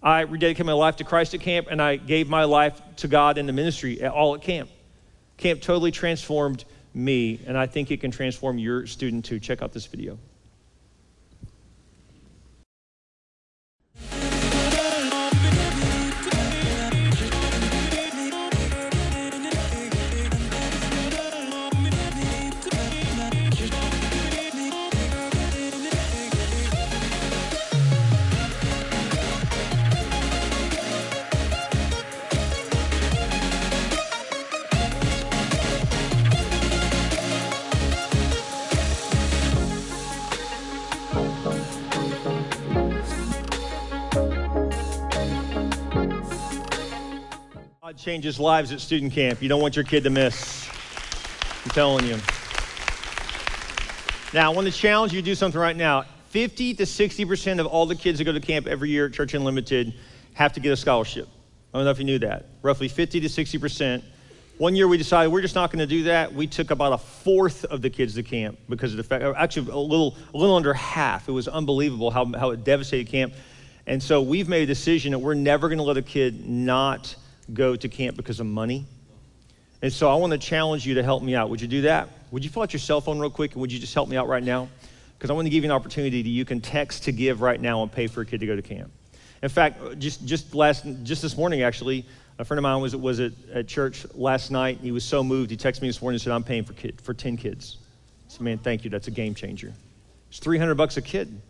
I 0.05 0.27
rededicated 0.27 0.67
my 0.67 0.75
life 0.75 0.97
to 0.97 1.05
Christ 1.05 1.33
at 1.33 1.41
camp, 1.41 1.69
and 1.71 1.81
I 1.81 1.97
gave 1.97 2.29
my 2.29 2.45
life 2.45 2.79
to 2.97 3.09
God 3.09 3.39
in 3.39 3.47
the 3.47 3.55
ministry 3.55 4.03
at 4.03 4.13
all 4.13 4.35
at 4.35 4.43
camp. 4.43 4.69
Camp 5.39 5.63
totally 5.63 5.91
transformed 5.91 6.67
me, 6.93 7.41
and 7.47 7.57
I 7.57 7.67
think 7.67 7.91
it 7.91 8.03
can 8.03 8.11
transform 8.11 8.59
your 8.59 8.87
student 8.87 9.25
too. 9.25 9.41
Check 9.41 9.63
out 9.63 9.73
this 9.73 9.87
video. 9.87 10.19
Changes 48.15 48.39
lives 48.39 48.71
at 48.71 48.81
student 48.81 49.13
camp. 49.13 49.43
You 49.43 49.49
don't 49.49 49.61
want 49.61 49.75
your 49.75 49.85
kid 49.85 50.05
to 50.05 50.11
miss. 50.11 50.69
I'm 51.65 51.71
telling 51.71 52.07
you. 52.07 52.17
Now, 54.33 54.53
I 54.53 54.55
want 54.55 54.69
to 54.69 54.73
challenge 54.73 55.13
you 55.13 55.21
to 55.21 55.25
do 55.25 55.35
something 55.35 55.61
right 55.61 55.75
now. 55.75 56.05
50 56.29 56.75
to 56.75 56.85
60% 56.85 57.59
of 57.59 57.67
all 57.67 57.87
the 57.87 57.97
kids 57.97 58.19
that 58.19 58.25
go 58.25 58.31
to 58.31 58.39
camp 58.39 58.69
every 58.69 58.91
year 58.91 59.07
at 59.07 59.15
Church 59.15 59.35
Unlimited 59.35 59.95
have 60.35 60.53
to 60.53 60.61
get 60.61 60.73
a 60.73 60.77
scholarship. 60.77 61.27
I 61.73 61.79
don't 61.79 61.87
know 61.87 61.91
if 61.91 61.99
you 61.99 62.05
knew 62.05 62.21
that. 62.21 62.47
Roughly 62.63 62.87
50 62.87 63.19
to 63.19 63.27
60%. 63.27 64.05
One 64.59 64.77
year 64.77 64.87
we 64.87 64.97
decided 64.97 65.33
we're 65.33 65.43
just 65.43 65.57
not 65.57 65.73
going 65.73 65.81
to 65.81 65.87
do 65.87 66.05
that. 66.05 66.33
We 66.33 66.47
took 66.47 66.71
about 66.71 66.93
a 66.93 66.99
fourth 66.99 67.65
of 67.65 67.83
the 67.83 67.91
kids 67.91 68.15
to 68.15 68.23
camp 68.23 68.61
because 68.69 68.93
of 68.93 68.99
the 68.99 69.03
fact, 69.03 69.25
actually 69.25 69.73
a 69.73 69.77
little, 69.77 70.17
a 70.33 70.39
little 70.39 70.55
under 70.55 70.73
half. 70.73 71.29
It 71.29 71.33
was 71.33 71.49
unbelievable 71.49 72.13
how, 72.13 72.27
how 72.27 72.51
it 72.51 72.63
devastated 72.63 73.09
camp. 73.09 73.35
And 73.89 74.01
so 74.01 74.23
we've 74.23 74.49
made 74.49 74.63
a 74.63 74.67
decision 74.67 75.11
that 75.11 75.19
we're 75.19 75.35
never 75.35 75.69
going 75.69 75.79
to 75.79 75.85
let 75.85 75.97
a 75.97 76.03
kid 76.03 76.49
not 76.49 77.17
go 77.53 77.77
to 77.77 77.89
camp 77.89 78.17
because 78.17 78.41
of 78.41 78.47
money. 78.47 78.87
And 79.83 79.93
so 79.93 80.09
I 80.11 80.15
want 80.15 80.33
to 80.33 80.39
challenge 80.39 80.87
you 80.87 80.95
to 80.95 81.03
help 81.03 81.23
me 81.23 81.35
out. 81.35 81.51
Would 81.51 81.61
you 81.61 81.69
do 81.69 81.83
that? 81.83 82.09
Would 82.31 82.45
you 82.45 82.51
pull 82.51 82.63
out 82.63 82.73
your 82.73 82.81
cell 82.81 83.01
phone 83.01 83.19
real 83.19 83.31
quick 83.31 83.53
and 83.53 83.61
would 83.61 83.71
you 83.71 83.79
just 83.79 83.93
help 83.93 84.09
me 84.09 84.17
out 84.17 84.29
right 84.29 84.43
now? 84.43 84.69
Because 85.19 85.31
I 85.31 85.35
want 85.35 85.47
to 85.47 85.51
give 85.51 85.63
you 85.63 85.71
an 85.71 85.77
opportunity 85.77 86.23
that 86.23 86.29
you 86.29 86.45
can 86.45 86.61
text 86.61 87.05
to 87.05 87.13
give 87.13 87.43
right 87.43 87.61
now 87.61 87.83
and 87.83 87.93
pay 87.93 88.07
for 88.07 88.23
a 88.23 88.27
kid 88.27 88.41
to 88.41 88.47
go 88.47 88.57
to 88.57 88.63
camp. 88.63 88.91
In 89.43 89.49
fact, 89.51 89.83
uh, 89.83 89.95
just, 89.95 90.25
just, 90.25 90.55
last, 90.55 90.87
just 91.03 91.21
this 91.21 91.37
morning, 91.37 91.63
actually, 91.63 92.07
a 92.39 92.45
friend 92.45 92.59
of 92.59 92.63
mine 92.63 92.81
was, 92.81 92.97
was 92.97 93.21
at, 93.21 93.33
at 93.53 93.69
church 93.69 94.07
last 94.15 94.51
night. 94.51 94.79
He 94.81 94.91
was 94.91 95.05
so 95.05 95.23
moved. 95.23 95.51
He 95.51 95.57
texted 95.57 95.83
me 95.83 95.89
this 95.89 96.01
morning 96.01 96.15
and 96.15 96.23
said, 96.23 96.33
I'm 96.33 96.45
paying 96.45 96.65
for, 96.65 96.73
kid, 96.73 97.01
for 97.01 97.13
10 97.13 97.37
kids. 97.37 97.77
I 98.27 98.33
said, 98.33 98.41
man, 98.41 98.59
thank 98.59 98.85
you. 98.85 98.91
That's 98.91 99.09
a 99.09 99.11
game 99.11 99.35
changer. 99.35 99.73
It's 100.31 100.39
300 100.39 100.75
bucks 100.77 100.97
a 100.97 101.03
kid. 101.03 101.41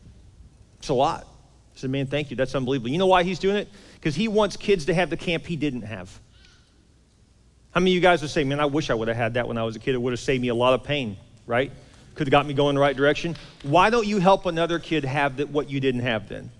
It's 0.81 0.89
a 0.89 0.95
lot. 0.95 1.23
I 1.23 1.79
said, 1.79 1.91
man, 1.91 2.07
thank 2.07 2.31
you. 2.31 2.37
That's 2.37 2.55
unbelievable. 2.55 2.91
You 2.91 2.99
know 2.99 3.07
why 3.07 3.23
he's 3.23 3.39
doing 3.39 3.57
it? 3.57 3.69
Because 4.05 4.17
he 4.17 4.29
wants 4.29 4.59
kids 4.59 4.85
to 4.85 4.93
have 4.93 5.09
the 5.09 5.17
camp 5.17 5.47
he 5.47 5.57
didn't 5.57 5.81
have. 5.81 6.21
How 7.71 7.81
many 7.81 7.93
of 7.93 7.95
you 7.95 8.03
guys 8.03 8.21
would 8.21 8.31
say, 8.31 8.45
man, 8.45 8.61
I 8.61 8.67
wish 8.67 8.91
I 8.91 8.95
would 8.95 9.09
have 9.09 9.17
had 9.17 9.33
that 9.35 9.49
when 9.49 9.57
I 9.57 9.63
was 9.63 9.77
a 9.77 9.79
kid? 9.79 9.95
It 9.95 10.03
would 10.03 10.13
have 10.13 10.21
saved 10.21 10.43
me 10.43 10.49
a 10.49 10.55
lot 10.55 10.75
of 10.75 10.85
pain, 10.85 11.17
right? 11.47 11.73
Could 12.15 12.27
have 12.27 12.31
got 12.31 12.45
me 12.45 12.53
going 12.53 12.75
the 12.75 12.83
right 12.83 12.95
direction. 12.95 13.35
Why 13.63 13.89
don't 13.89 14.07
you 14.07 14.19
help 14.19 14.45
another 14.45 14.79
kid 14.79 15.07
have 15.07 15.39
the, 15.39 15.47
what 15.47 15.71
you 15.71 15.81
didn't 15.81 16.03
have 16.03 16.29
then? 16.29 16.51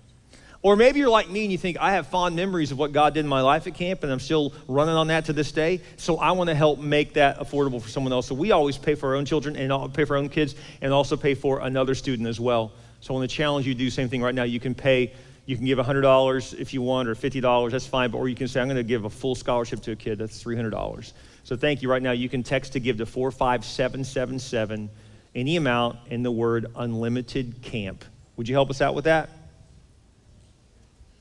Or 0.63 0.75
maybe 0.75 0.97
you're 0.97 1.09
like 1.09 1.29
me 1.29 1.43
and 1.43 1.51
you 1.51 1.59
think, 1.59 1.77
I 1.79 1.91
have 1.91 2.07
fond 2.07 2.35
memories 2.35 2.71
of 2.71 2.79
what 2.79 2.93
God 2.93 3.13
did 3.13 3.19
in 3.19 3.27
my 3.27 3.41
life 3.41 3.67
at 3.67 3.75
camp, 3.75 4.01
and 4.01 4.11
I'm 4.11 4.19
still 4.19 4.51
running 4.67 4.95
on 4.95 5.05
that 5.09 5.25
to 5.25 5.33
this 5.33 5.51
day. 5.51 5.81
So 5.97 6.17
I 6.17 6.31
want 6.31 6.47
to 6.47 6.55
help 6.55 6.79
make 6.79 7.13
that 7.13 7.37
affordable 7.37 7.79
for 7.79 7.89
someone 7.89 8.11
else. 8.11 8.25
So 8.25 8.33
we 8.33 8.53
always 8.53 8.75
pay 8.75 8.95
for 8.95 9.09
our 9.09 9.15
own 9.17 9.25
children 9.25 9.55
and 9.55 9.93
pay 9.93 10.05
for 10.05 10.15
our 10.15 10.23
own 10.23 10.29
kids 10.29 10.55
and 10.81 10.91
also 10.91 11.15
pay 11.15 11.35
for 11.35 11.59
another 11.59 11.93
student 11.93 12.27
as 12.27 12.39
well. 12.39 12.71
So 13.01 13.13
I 13.13 13.17
want 13.17 13.29
to 13.29 13.35
challenge 13.35 13.67
you 13.67 13.75
to 13.75 13.77
do 13.77 13.85
the 13.85 13.91
same 13.91 14.09
thing 14.09 14.23
right 14.23 14.33
now. 14.33 14.45
You 14.45 14.59
can 14.59 14.73
pay, 14.73 15.13
you 15.45 15.55
can 15.55 15.65
give 15.65 15.77
$100 15.77 16.59
if 16.59 16.73
you 16.73 16.81
want, 16.81 17.07
or 17.07 17.15
$50, 17.15 17.71
that's 17.71 17.85
fine. 17.85 18.09
But, 18.09 18.17
or 18.17 18.27
you 18.27 18.35
can 18.35 18.47
say, 18.47 18.61
I'm 18.61 18.67
going 18.67 18.77
to 18.77 18.83
give 18.83 19.05
a 19.05 19.09
full 19.09 19.35
scholarship 19.35 19.81
to 19.81 19.91
a 19.91 19.95
kid, 19.95 20.17
that's 20.17 20.43
$300. 20.43 21.13
So 21.43 21.55
thank 21.55 21.81
you 21.81 21.89
right 21.89 22.01
now. 22.01 22.11
You 22.11 22.29
can 22.29 22.41
text 22.41 22.73
to 22.73 22.79
give 22.79 22.97
to 22.97 23.05
45777, 23.05 24.89
any 25.35 25.55
amount 25.57 25.99
in 26.09 26.23
the 26.23 26.31
word 26.31 26.65
unlimited 26.75 27.61
camp. 27.61 28.03
Would 28.37 28.49
you 28.49 28.55
help 28.55 28.69
us 28.69 28.81
out 28.81 28.95
with 28.95 29.05
that? 29.05 29.29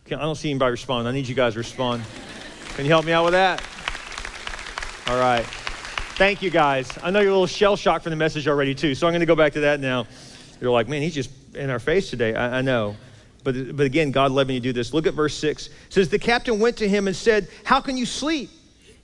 I 0.06 0.16
don't 0.16 0.34
see 0.34 0.50
anybody 0.50 0.70
respond. 0.70 1.08
I 1.08 1.12
need 1.12 1.26
you 1.26 1.34
guys 1.34 1.54
to 1.54 1.58
respond. 1.58 2.02
Can 2.76 2.84
you 2.84 2.90
help 2.90 3.04
me 3.04 3.12
out 3.12 3.24
with 3.24 3.32
that? 3.32 3.62
All 5.06 5.18
right. 5.18 5.44
Thank 6.16 6.42
you 6.42 6.50
guys. 6.50 6.90
I 7.02 7.10
know 7.10 7.20
you're 7.20 7.30
a 7.30 7.32
little 7.32 7.46
shell 7.46 7.76
shocked 7.76 8.04
from 8.04 8.10
the 8.10 8.16
message 8.16 8.48
already, 8.48 8.74
too. 8.74 8.94
So 8.94 9.06
I'm 9.06 9.12
going 9.12 9.20
to 9.20 9.26
go 9.26 9.36
back 9.36 9.52
to 9.54 9.60
that 9.60 9.80
now. 9.80 10.06
You're 10.60 10.70
like, 10.70 10.88
man, 10.88 11.02
he's 11.02 11.14
just 11.14 11.30
in 11.54 11.70
our 11.70 11.78
face 11.78 12.10
today. 12.10 12.34
I, 12.34 12.58
I 12.58 12.62
know. 12.62 12.96
But, 13.44 13.76
but 13.76 13.86
again, 13.86 14.10
God 14.10 14.32
me 14.32 14.54
to 14.54 14.60
do 14.60 14.72
this. 14.72 14.92
Look 14.92 15.06
at 15.06 15.14
verse 15.14 15.36
6. 15.36 15.66
It 15.66 15.72
says, 15.90 16.08
The 16.08 16.18
captain 16.18 16.58
went 16.58 16.78
to 16.78 16.88
him 16.88 17.06
and 17.06 17.14
said, 17.14 17.48
How 17.62 17.80
can 17.80 17.96
you 17.96 18.06
sleep? 18.06 18.50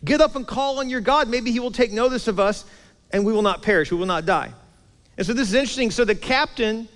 Get 0.05 0.21
up 0.21 0.35
and 0.35 0.47
call 0.47 0.79
on 0.79 0.89
your 0.89 1.01
God. 1.01 1.29
Maybe 1.29 1.53
he 1.53 1.61
will 1.61 1.71
take 1.71 1.93
notice 1.93 2.27
of 2.27 2.41
us 2.41 2.65
and 3.13 3.25
we 3.25 3.33
will 3.33 3.43
not 3.43 3.63
perish. 3.63 3.91
We 3.91 3.99
will 3.99 4.07
not 4.07 4.25
die. 4.25 4.53
And 5.19 5.27
so 5.27 5.35
this 5.35 5.49
is 5.49 5.55
interesting. 5.55 5.91
So 5.91 6.05
the 6.05 6.15
captain 6.15 6.89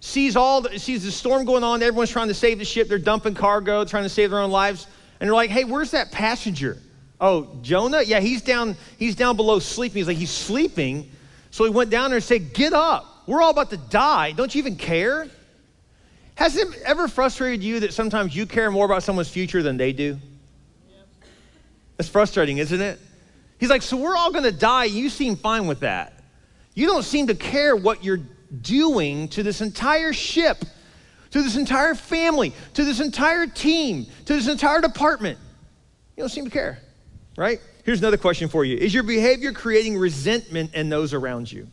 sees 0.00 0.36
all 0.36 0.60
the, 0.60 0.78
sees 0.78 1.04
the 1.04 1.10
storm 1.10 1.46
going 1.46 1.64
on. 1.64 1.82
Everyone's 1.82 2.10
trying 2.10 2.28
to 2.28 2.34
save 2.34 2.58
the 2.58 2.64
ship. 2.64 2.88
They're 2.88 2.98
dumping 2.98 3.34
cargo, 3.34 3.84
trying 3.84 4.02
to 4.02 4.08
save 4.10 4.30
their 4.30 4.40
own 4.40 4.50
lives. 4.50 4.86
And 5.18 5.28
they're 5.28 5.34
like, 5.34 5.50
hey, 5.50 5.64
where's 5.64 5.92
that 5.92 6.12
passenger? 6.12 6.76
Oh, 7.20 7.56
Jonah? 7.62 8.02
Yeah, 8.02 8.20
he's 8.20 8.42
down, 8.42 8.76
he's 8.98 9.14
down 9.14 9.36
below 9.36 9.60
sleeping. 9.60 9.98
He's 9.98 10.08
like, 10.08 10.16
he's 10.16 10.30
sleeping. 10.30 11.10
So 11.52 11.64
he 11.64 11.70
went 11.70 11.90
down 11.90 12.10
there 12.10 12.16
and 12.16 12.24
said, 12.24 12.52
Get 12.52 12.72
up. 12.72 13.06
We're 13.26 13.40
all 13.40 13.50
about 13.50 13.70
to 13.70 13.76
die. 13.76 14.32
Don't 14.32 14.52
you 14.52 14.58
even 14.58 14.74
care? 14.74 15.28
Has 16.34 16.56
it 16.56 16.68
ever 16.84 17.08
frustrated 17.08 17.62
you 17.62 17.80
that 17.80 17.92
sometimes 17.92 18.34
you 18.34 18.46
care 18.46 18.70
more 18.70 18.86
about 18.86 19.02
someone's 19.02 19.28
future 19.28 19.62
than 19.62 19.76
they 19.76 19.92
do? 19.92 20.18
That's 21.96 22.08
frustrating, 22.08 22.58
isn't 22.58 22.80
it? 22.80 22.98
He's 23.58 23.70
like, 23.70 23.82
So 23.82 23.96
we're 23.96 24.16
all 24.16 24.32
going 24.32 24.44
to 24.44 24.52
die. 24.52 24.84
You 24.84 25.08
seem 25.08 25.36
fine 25.36 25.66
with 25.66 25.80
that. 25.80 26.14
You 26.74 26.86
don't 26.86 27.04
seem 27.04 27.26
to 27.26 27.34
care 27.34 27.76
what 27.76 28.02
you're 28.02 28.20
doing 28.60 29.28
to 29.28 29.42
this 29.42 29.60
entire 29.60 30.12
ship, 30.12 30.64
to 31.30 31.42
this 31.42 31.56
entire 31.56 31.94
family, 31.94 32.52
to 32.74 32.84
this 32.84 33.00
entire 33.00 33.46
team, 33.46 34.06
to 34.26 34.34
this 34.34 34.48
entire 34.48 34.80
department. 34.80 35.38
You 36.16 36.22
don't 36.22 36.30
seem 36.30 36.44
to 36.44 36.50
care, 36.50 36.78
right? 37.36 37.60
Here's 37.84 37.98
another 38.00 38.16
question 38.16 38.48
for 38.48 38.64
you 38.64 38.76
Is 38.76 38.94
your 38.94 39.02
behavior 39.02 39.52
creating 39.52 39.98
resentment 39.98 40.74
in 40.74 40.88
those 40.88 41.12
around 41.14 41.50
you? 41.50 41.68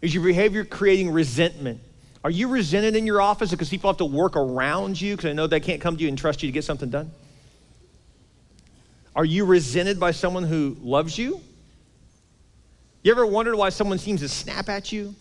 Is 0.00 0.14
your 0.14 0.24
behavior 0.24 0.64
creating 0.64 1.10
resentment? 1.10 1.80
Are 2.24 2.30
you 2.30 2.48
resented 2.48 2.94
in 2.94 3.06
your 3.06 3.20
office 3.20 3.50
because 3.50 3.68
people 3.68 3.90
have 3.90 3.96
to 3.98 4.04
work 4.04 4.36
around 4.36 5.00
you 5.00 5.14
because 5.14 5.24
they 5.24 5.34
know 5.34 5.46
they 5.46 5.60
can't 5.60 5.80
come 5.80 5.96
to 5.96 6.02
you 6.02 6.08
and 6.08 6.16
trust 6.16 6.42
you 6.42 6.48
to 6.48 6.52
get 6.52 6.64
something 6.64 6.88
done? 6.88 7.10
Are 9.14 9.24
you 9.24 9.44
resented 9.44 9.98
by 9.98 10.12
someone 10.12 10.44
who 10.44 10.76
loves 10.80 11.18
you? 11.18 11.40
You 13.02 13.10
ever 13.10 13.26
wondered 13.26 13.56
why 13.56 13.70
someone 13.70 13.98
seems 13.98 14.20
to 14.20 14.28
snap 14.28 14.68
at 14.68 14.92
you? 14.92 15.14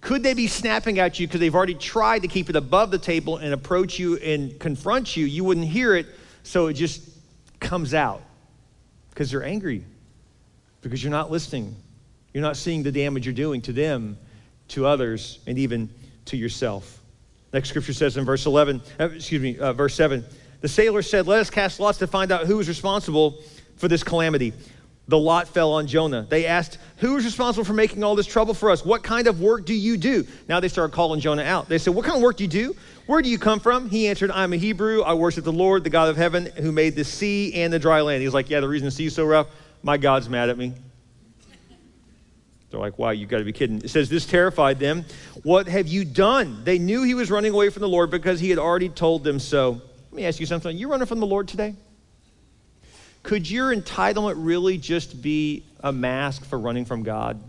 Could 0.00 0.22
they 0.22 0.34
be 0.34 0.46
snapping 0.46 1.00
at 1.00 1.18
you 1.18 1.26
because 1.26 1.40
they've 1.40 1.54
already 1.54 1.74
tried 1.74 2.22
to 2.22 2.28
keep 2.28 2.48
it 2.48 2.54
above 2.54 2.92
the 2.92 2.98
table 2.98 3.38
and 3.38 3.52
approach 3.52 3.98
you 3.98 4.16
and 4.18 4.58
confront 4.60 5.16
you? 5.16 5.26
You 5.26 5.42
wouldn't 5.42 5.66
hear 5.66 5.96
it, 5.96 6.06
so 6.44 6.68
it 6.68 6.74
just 6.74 7.02
comes 7.58 7.92
out 7.92 8.22
because 9.10 9.32
they're 9.32 9.42
angry, 9.42 9.84
because 10.80 11.02
you're 11.02 11.10
not 11.10 11.32
listening. 11.32 11.74
You're 12.32 12.42
not 12.42 12.56
seeing 12.56 12.84
the 12.84 12.92
damage 12.92 13.26
you're 13.26 13.34
doing 13.34 13.60
to 13.62 13.72
them, 13.72 14.16
to 14.68 14.86
others, 14.86 15.40
and 15.46 15.58
even 15.58 15.90
to 16.26 16.36
yourself. 16.36 17.02
Next 17.52 17.68
scripture 17.70 17.92
says 17.92 18.16
in 18.16 18.24
verse 18.24 18.46
11, 18.46 18.82
uh, 19.00 19.10
excuse 19.10 19.40
me, 19.40 19.58
uh, 19.58 19.72
verse 19.72 19.94
7, 19.94 20.24
the 20.60 20.68
sailor 20.68 21.02
said, 21.02 21.26
Let 21.26 21.40
us 21.40 21.50
cast 21.50 21.80
lots 21.80 21.98
to 21.98 22.06
find 22.06 22.32
out 22.32 22.46
who 22.46 22.58
is 22.60 22.68
responsible 22.68 23.42
for 23.76 23.88
this 23.88 24.02
calamity. 24.02 24.52
The 25.08 25.18
lot 25.18 25.46
fell 25.46 25.72
on 25.72 25.86
Jonah. 25.86 26.26
They 26.28 26.46
asked, 26.46 26.78
Who 26.98 27.16
is 27.16 27.24
responsible 27.24 27.64
for 27.64 27.72
making 27.72 28.02
all 28.02 28.16
this 28.16 28.26
trouble 28.26 28.54
for 28.54 28.70
us? 28.70 28.84
What 28.84 29.04
kind 29.04 29.28
of 29.28 29.40
work 29.40 29.64
do 29.64 29.74
you 29.74 29.96
do? 29.96 30.26
Now 30.48 30.58
they 30.58 30.68
started 30.68 30.94
calling 30.94 31.20
Jonah 31.20 31.44
out. 31.44 31.68
They 31.68 31.78
said, 31.78 31.94
What 31.94 32.04
kind 32.04 32.16
of 32.16 32.22
work 32.22 32.38
do 32.38 32.44
you 32.44 32.50
do? 32.50 32.76
Where 33.06 33.22
do 33.22 33.28
you 33.28 33.38
come 33.38 33.60
from? 33.60 33.88
He 33.88 34.08
answered, 34.08 34.32
I'm 34.32 34.52
a 34.52 34.56
Hebrew. 34.56 35.02
I 35.02 35.14
worship 35.14 35.44
the 35.44 35.52
Lord, 35.52 35.84
the 35.84 35.90
God 35.90 36.08
of 36.08 36.16
heaven, 36.16 36.46
who 36.56 36.72
made 36.72 36.96
the 36.96 37.04
sea 37.04 37.54
and 37.54 37.72
the 37.72 37.78
dry 37.78 38.00
land. 38.00 38.22
He's 38.22 38.34
like, 38.34 38.50
Yeah, 38.50 38.60
the 38.60 38.68
reason 38.68 38.86
the 38.86 38.90
sea 38.90 39.06
is 39.06 39.14
so 39.14 39.24
rough, 39.24 39.46
my 39.82 39.96
God's 39.96 40.28
mad 40.28 40.48
at 40.48 40.58
me. 40.58 40.74
They're 42.70 42.80
like, 42.80 42.98
wow, 42.98 43.10
you 43.10 43.26
got 43.26 43.38
to 43.38 43.44
be 43.44 43.52
kidding. 43.52 43.78
It 43.78 43.90
says, 43.90 44.08
This 44.08 44.26
terrified 44.26 44.78
them. 44.78 45.04
What 45.42 45.68
have 45.68 45.86
you 45.86 46.04
done? 46.04 46.64
They 46.64 46.78
knew 46.78 47.04
he 47.04 47.14
was 47.14 47.30
running 47.30 47.52
away 47.52 47.70
from 47.70 47.82
the 47.82 47.88
Lord 47.88 48.10
because 48.10 48.40
he 48.40 48.50
had 48.50 48.58
already 48.58 48.88
told 48.88 49.24
them 49.24 49.38
so. 49.38 49.80
Let 50.10 50.16
me 50.16 50.26
ask 50.26 50.40
you 50.40 50.46
something. 50.46 50.74
Are 50.74 50.78
you 50.78 50.90
running 50.90 51.06
from 51.06 51.20
the 51.20 51.26
Lord 51.26 51.48
today? 51.48 51.74
Could 53.22 53.50
your 53.50 53.74
entitlement 53.74 54.34
really 54.36 54.78
just 54.78 55.20
be 55.20 55.64
a 55.80 55.92
mask 55.92 56.44
for 56.44 56.58
running 56.58 56.84
from 56.84 57.02
God? 57.02 57.42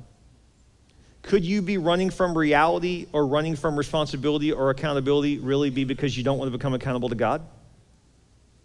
Could 1.22 1.44
you 1.44 1.62
be 1.62 1.78
running 1.78 2.10
from 2.10 2.38
reality 2.38 3.08
or 3.12 3.28
running 3.28 3.56
from 3.56 3.78
responsibility 3.78 4.52
or 4.52 4.70
accountability 4.70 5.40
really 5.40 5.70
be 5.70 5.84
because 5.84 6.18
you 6.18 6.24
don't 6.24 6.38
want 6.38 6.52
to 6.52 6.58
become 6.58 6.74
accountable 6.74 7.10
to 7.10 7.16
God? 7.16 7.42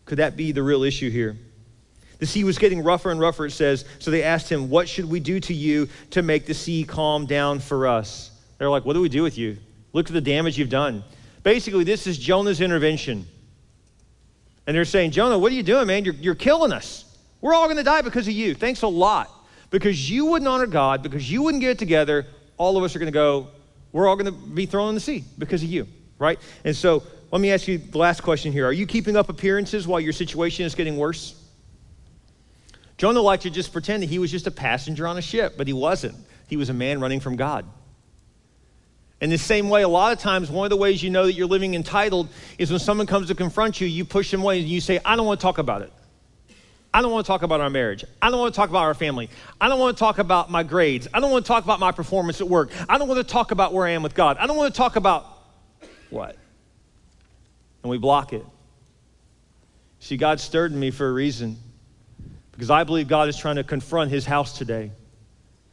Could 0.04 0.18
that 0.18 0.36
be 0.36 0.52
the 0.52 0.62
real 0.62 0.84
issue 0.84 1.10
here? 1.10 1.36
The 2.22 2.28
sea 2.28 2.44
was 2.44 2.56
getting 2.56 2.84
rougher 2.84 3.10
and 3.10 3.18
rougher, 3.18 3.46
it 3.46 3.50
says. 3.50 3.84
So 3.98 4.12
they 4.12 4.22
asked 4.22 4.48
him, 4.48 4.70
What 4.70 4.88
should 4.88 5.06
we 5.06 5.18
do 5.18 5.40
to 5.40 5.52
you 5.52 5.88
to 6.10 6.22
make 6.22 6.46
the 6.46 6.54
sea 6.54 6.84
calm 6.84 7.26
down 7.26 7.58
for 7.58 7.88
us? 7.88 8.30
They're 8.58 8.70
like, 8.70 8.84
What 8.84 8.92
do 8.92 9.00
we 9.00 9.08
do 9.08 9.24
with 9.24 9.36
you? 9.36 9.56
Look 9.92 10.06
at 10.06 10.12
the 10.12 10.20
damage 10.20 10.56
you've 10.56 10.68
done. 10.68 11.02
Basically, 11.42 11.82
this 11.82 12.06
is 12.06 12.16
Jonah's 12.16 12.60
intervention. 12.60 13.26
And 14.68 14.76
they're 14.76 14.84
saying, 14.84 15.10
Jonah, 15.10 15.36
what 15.36 15.50
are 15.50 15.54
you 15.56 15.64
doing, 15.64 15.88
man? 15.88 16.04
You're, 16.04 16.14
you're 16.14 16.36
killing 16.36 16.70
us. 16.70 17.04
We're 17.40 17.54
all 17.54 17.64
going 17.64 17.78
to 17.78 17.82
die 17.82 18.02
because 18.02 18.28
of 18.28 18.34
you. 18.34 18.54
Thanks 18.54 18.82
a 18.82 18.86
lot. 18.86 19.28
Because 19.70 20.08
you 20.08 20.26
wouldn't 20.26 20.46
honor 20.46 20.68
God, 20.68 21.02
because 21.02 21.28
you 21.28 21.42
wouldn't 21.42 21.60
get 21.60 21.70
it 21.70 21.78
together, 21.80 22.24
all 22.56 22.76
of 22.76 22.84
us 22.84 22.94
are 22.94 23.00
going 23.00 23.10
to 23.10 23.12
go, 23.12 23.48
we're 23.90 24.06
all 24.06 24.14
going 24.14 24.32
to 24.32 24.46
be 24.54 24.66
thrown 24.66 24.90
in 24.90 24.94
the 24.94 25.00
sea 25.00 25.24
because 25.38 25.64
of 25.64 25.68
you, 25.68 25.88
right? 26.20 26.38
And 26.64 26.76
so 26.76 27.02
let 27.32 27.40
me 27.40 27.50
ask 27.50 27.66
you 27.66 27.78
the 27.78 27.98
last 27.98 28.22
question 28.22 28.52
here. 28.52 28.64
Are 28.64 28.72
you 28.72 28.86
keeping 28.86 29.16
up 29.16 29.28
appearances 29.28 29.88
while 29.88 29.98
your 29.98 30.12
situation 30.12 30.64
is 30.64 30.76
getting 30.76 30.96
worse? 30.96 31.41
Jonah 33.02 33.20
liked 33.20 33.42
to 33.42 33.50
just 33.50 33.72
pretend 33.72 34.04
that 34.04 34.08
he 34.08 34.20
was 34.20 34.30
just 34.30 34.46
a 34.46 34.50
passenger 34.52 35.08
on 35.08 35.18
a 35.18 35.20
ship, 35.20 35.54
but 35.56 35.66
he 35.66 35.72
wasn't. 35.72 36.14
He 36.46 36.56
was 36.56 36.68
a 36.68 36.72
man 36.72 37.00
running 37.00 37.18
from 37.18 37.34
God. 37.34 37.66
In 39.20 39.28
the 39.28 39.38
same 39.38 39.68
way, 39.68 39.82
a 39.82 39.88
lot 39.88 40.12
of 40.12 40.20
times, 40.20 40.52
one 40.52 40.66
of 40.66 40.70
the 40.70 40.76
ways 40.76 41.02
you 41.02 41.10
know 41.10 41.26
that 41.26 41.32
you're 41.32 41.48
living 41.48 41.74
entitled 41.74 42.28
is 42.58 42.70
when 42.70 42.78
someone 42.78 43.08
comes 43.08 43.26
to 43.26 43.34
confront 43.34 43.80
you, 43.80 43.88
you 43.88 44.04
push 44.04 44.30
them 44.30 44.42
away 44.42 44.60
and 44.60 44.68
you 44.68 44.80
say, 44.80 45.00
I 45.04 45.16
don't 45.16 45.26
want 45.26 45.40
to 45.40 45.42
talk 45.42 45.58
about 45.58 45.82
it. 45.82 45.92
I 46.94 47.02
don't 47.02 47.10
want 47.10 47.26
to 47.26 47.28
talk 47.28 47.42
about 47.42 47.60
our 47.60 47.70
marriage. 47.70 48.04
I 48.22 48.30
don't 48.30 48.38
want 48.38 48.54
to 48.54 48.56
talk 48.56 48.70
about 48.70 48.84
our 48.84 48.94
family. 48.94 49.30
I 49.60 49.66
don't 49.68 49.80
want 49.80 49.96
to 49.96 49.98
talk 49.98 50.18
about 50.18 50.48
my 50.48 50.62
grades. 50.62 51.08
I 51.12 51.18
don't 51.18 51.32
want 51.32 51.44
to 51.44 51.48
talk 51.48 51.64
about 51.64 51.80
my 51.80 51.90
performance 51.90 52.40
at 52.40 52.48
work. 52.48 52.70
I 52.88 52.98
don't 52.98 53.08
want 53.08 53.18
to 53.18 53.24
talk 53.24 53.50
about 53.50 53.72
where 53.74 53.84
I 53.84 53.90
am 53.90 54.04
with 54.04 54.14
God. 54.14 54.36
I 54.38 54.46
don't 54.46 54.56
want 54.56 54.72
to 54.72 54.78
talk 54.78 54.94
about 54.94 55.26
what? 56.08 56.38
And 57.82 57.90
we 57.90 57.98
block 57.98 58.32
it. 58.32 58.46
See, 59.98 60.16
God 60.16 60.38
stirred 60.38 60.70
me 60.70 60.92
for 60.92 61.08
a 61.08 61.12
reason 61.12 61.58
because 62.62 62.70
I 62.70 62.84
believe 62.84 63.08
God 63.08 63.28
is 63.28 63.36
trying 63.36 63.56
to 63.56 63.64
confront 63.64 64.12
his 64.12 64.24
house 64.24 64.56
today. 64.56 64.92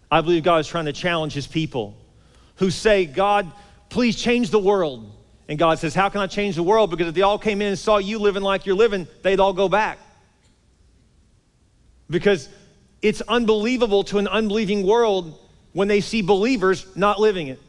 I 0.09 0.21
believe 0.21 0.41
God 0.41 0.57
is 0.57 0.67
trying 0.67 0.85
to 0.85 0.91
challenge 0.91 1.33
his 1.33 1.45
people 1.45 1.95
who 2.55 2.71
say, 2.71 3.05
God, 3.05 3.51
please 3.89 4.15
change 4.15 4.49
the 4.49 4.57
world. 4.57 5.15
And 5.47 5.59
God 5.59 5.77
says, 5.77 5.93
How 5.93 6.09
can 6.09 6.19
I 6.19 6.25
change 6.25 6.55
the 6.55 6.63
world? 6.63 6.89
Because 6.89 7.09
if 7.09 7.13
they 7.13 7.21
all 7.21 7.37
came 7.37 7.61
in 7.61 7.67
and 7.67 7.77
saw 7.77 7.99
you 7.99 8.17
living 8.17 8.41
like 8.41 8.65
you're 8.65 8.75
living, 8.75 9.07
they'd 9.21 9.39
all 9.39 9.53
go 9.53 9.69
back 9.69 9.99
because 12.09 12.49
it's 13.03 13.21
unbelievable 13.21 14.03
to 14.05 14.17
an 14.17 14.27
unbelieving 14.27 14.83
world 14.83 15.37
when 15.73 15.87
they 15.87 16.01
see 16.01 16.23
believers 16.23 16.87
not 16.95 17.19
living 17.19 17.49
it. 17.49 17.59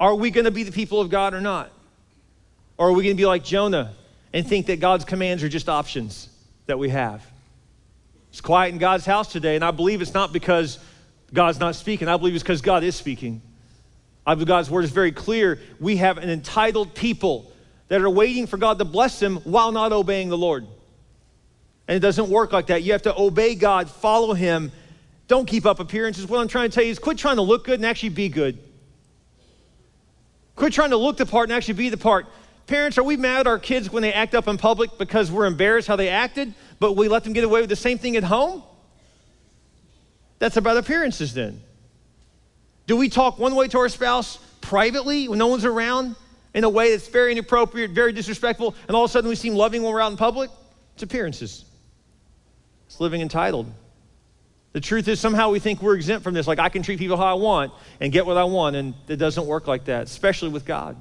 Are 0.00 0.14
we 0.14 0.30
going 0.30 0.46
to 0.46 0.50
be 0.50 0.62
the 0.62 0.72
people 0.72 1.02
of 1.02 1.10
God 1.10 1.34
or 1.34 1.42
not? 1.42 1.70
Or 2.78 2.88
are 2.88 2.92
we 2.92 3.04
going 3.04 3.14
to 3.14 3.20
be 3.20 3.26
like 3.26 3.44
Jonah 3.44 3.92
and 4.32 4.48
think 4.48 4.68
that 4.68 4.80
God's 4.80 5.04
commands 5.04 5.42
are 5.42 5.50
just 5.50 5.68
options 5.68 6.30
that 6.64 6.78
we 6.78 6.88
have? 6.88 7.22
It's 8.32 8.40
quiet 8.40 8.72
in 8.72 8.78
God's 8.78 9.04
house 9.04 9.30
today, 9.30 9.56
and 9.56 9.64
I 9.64 9.72
believe 9.72 10.00
it's 10.00 10.14
not 10.14 10.32
because 10.32 10.78
God's 11.34 11.60
not 11.60 11.74
speaking. 11.74 12.08
I 12.08 12.16
believe 12.16 12.34
it's 12.34 12.42
because 12.42 12.62
God 12.62 12.82
is 12.82 12.96
speaking. 12.96 13.42
I 14.26 14.32
believe 14.34 14.48
God's 14.48 14.70
word 14.70 14.84
is 14.84 14.90
very 14.90 15.12
clear. 15.12 15.60
We 15.78 15.98
have 15.98 16.16
an 16.16 16.30
entitled 16.30 16.94
people 16.94 17.52
that 17.88 18.00
are 18.00 18.08
waiting 18.08 18.46
for 18.46 18.56
God 18.56 18.78
to 18.78 18.86
bless 18.86 19.20
them 19.20 19.36
while 19.44 19.70
not 19.70 19.92
obeying 19.92 20.30
the 20.30 20.38
Lord. 20.38 20.66
And 21.86 21.94
it 21.94 22.00
doesn't 22.00 22.30
work 22.30 22.54
like 22.54 22.68
that. 22.68 22.82
You 22.82 22.92
have 22.92 23.02
to 23.02 23.14
obey 23.14 23.54
God, 23.54 23.90
follow 23.90 24.32
Him. 24.32 24.72
Don't 25.28 25.46
keep 25.46 25.66
up 25.66 25.78
appearances. 25.78 26.26
What 26.26 26.40
I'm 26.40 26.48
trying 26.48 26.70
to 26.70 26.74
tell 26.74 26.84
you 26.84 26.90
is 26.90 26.98
quit 26.98 27.18
trying 27.18 27.36
to 27.36 27.42
look 27.42 27.64
good 27.64 27.80
and 27.80 27.84
actually 27.84 28.08
be 28.08 28.30
good. 28.30 28.58
Quit 30.56 30.72
trying 30.72 30.90
to 30.90 30.96
look 30.96 31.18
the 31.18 31.26
part 31.26 31.50
and 31.50 31.52
actually 31.54 31.74
be 31.74 31.90
the 31.90 31.98
part. 31.98 32.24
Parents, 32.66 32.96
are 32.96 33.02
we 33.02 33.18
mad 33.18 33.40
at 33.40 33.46
our 33.46 33.58
kids 33.58 33.92
when 33.92 34.02
they 34.02 34.14
act 34.14 34.34
up 34.34 34.48
in 34.48 34.56
public 34.56 34.96
because 34.96 35.30
we're 35.30 35.44
embarrassed 35.44 35.86
how 35.86 35.96
they 35.96 36.08
acted, 36.08 36.54
but 36.82 36.96
we 36.96 37.06
let 37.06 37.22
them 37.22 37.32
get 37.32 37.44
away 37.44 37.60
with 37.60 37.70
the 37.70 37.76
same 37.76 37.96
thing 37.96 38.16
at 38.16 38.24
home? 38.24 38.60
That's 40.40 40.56
about 40.56 40.76
appearances 40.76 41.32
then. 41.32 41.60
Do 42.88 42.96
we 42.96 43.08
talk 43.08 43.38
one 43.38 43.54
way 43.54 43.68
to 43.68 43.78
our 43.78 43.88
spouse 43.88 44.40
privately 44.60 45.28
when 45.28 45.38
no 45.38 45.46
one's 45.46 45.64
around 45.64 46.16
in 46.54 46.64
a 46.64 46.68
way 46.68 46.90
that's 46.90 47.06
very 47.06 47.30
inappropriate, 47.30 47.92
very 47.92 48.12
disrespectful, 48.12 48.74
and 48.88 48.96
all 48.96 49.04
of 49.04 49.10
a 49.10 49.12
sudden 49.12 49.28
we 49.30 49.36
seem 49.36 49.54
loving 49.54 49.84
when 49.84 49.92
we're 49.92 50.00
out 50.00 50.10
in 50.10 50.18
public? 50.18 50.50
It's 50.94 51.04
appearances. 51.04 51.64
It's 52.88 52.98
living 52.98 53.20
entitled. 53.20 53.72
The 54.72 54.80
truth 54.80 55.06
is, 55.06 55.20
somehow 55.20 55.50
we 55.50 55.60
think 55.60 55.82
we're 55.82 55.94
exempt 55.94 56.24
from 56.24 56.34
this. 56.34 56.48
Like, 56.48 56.58
I 56.58 56.68
can 56.68 56.82
treat 56.82 56.98
people 56.98 57.16
how 57.16 57.26
I 57.26 57.34
want 57.34 57.72
and 58.00 58.12
get 58.12 58.26
what 58.26 58.36
I 58.36 58.44
want, 58.44 58.74
and 58.74 58.92
it 59.06 59.18
doesn't 59.18 59.46
work 59.46 59.68
like 59.68 59.84
that, 59.84 60.02
especially 60.02 60.48
with 60.48 60.64
God. 60.64 60.96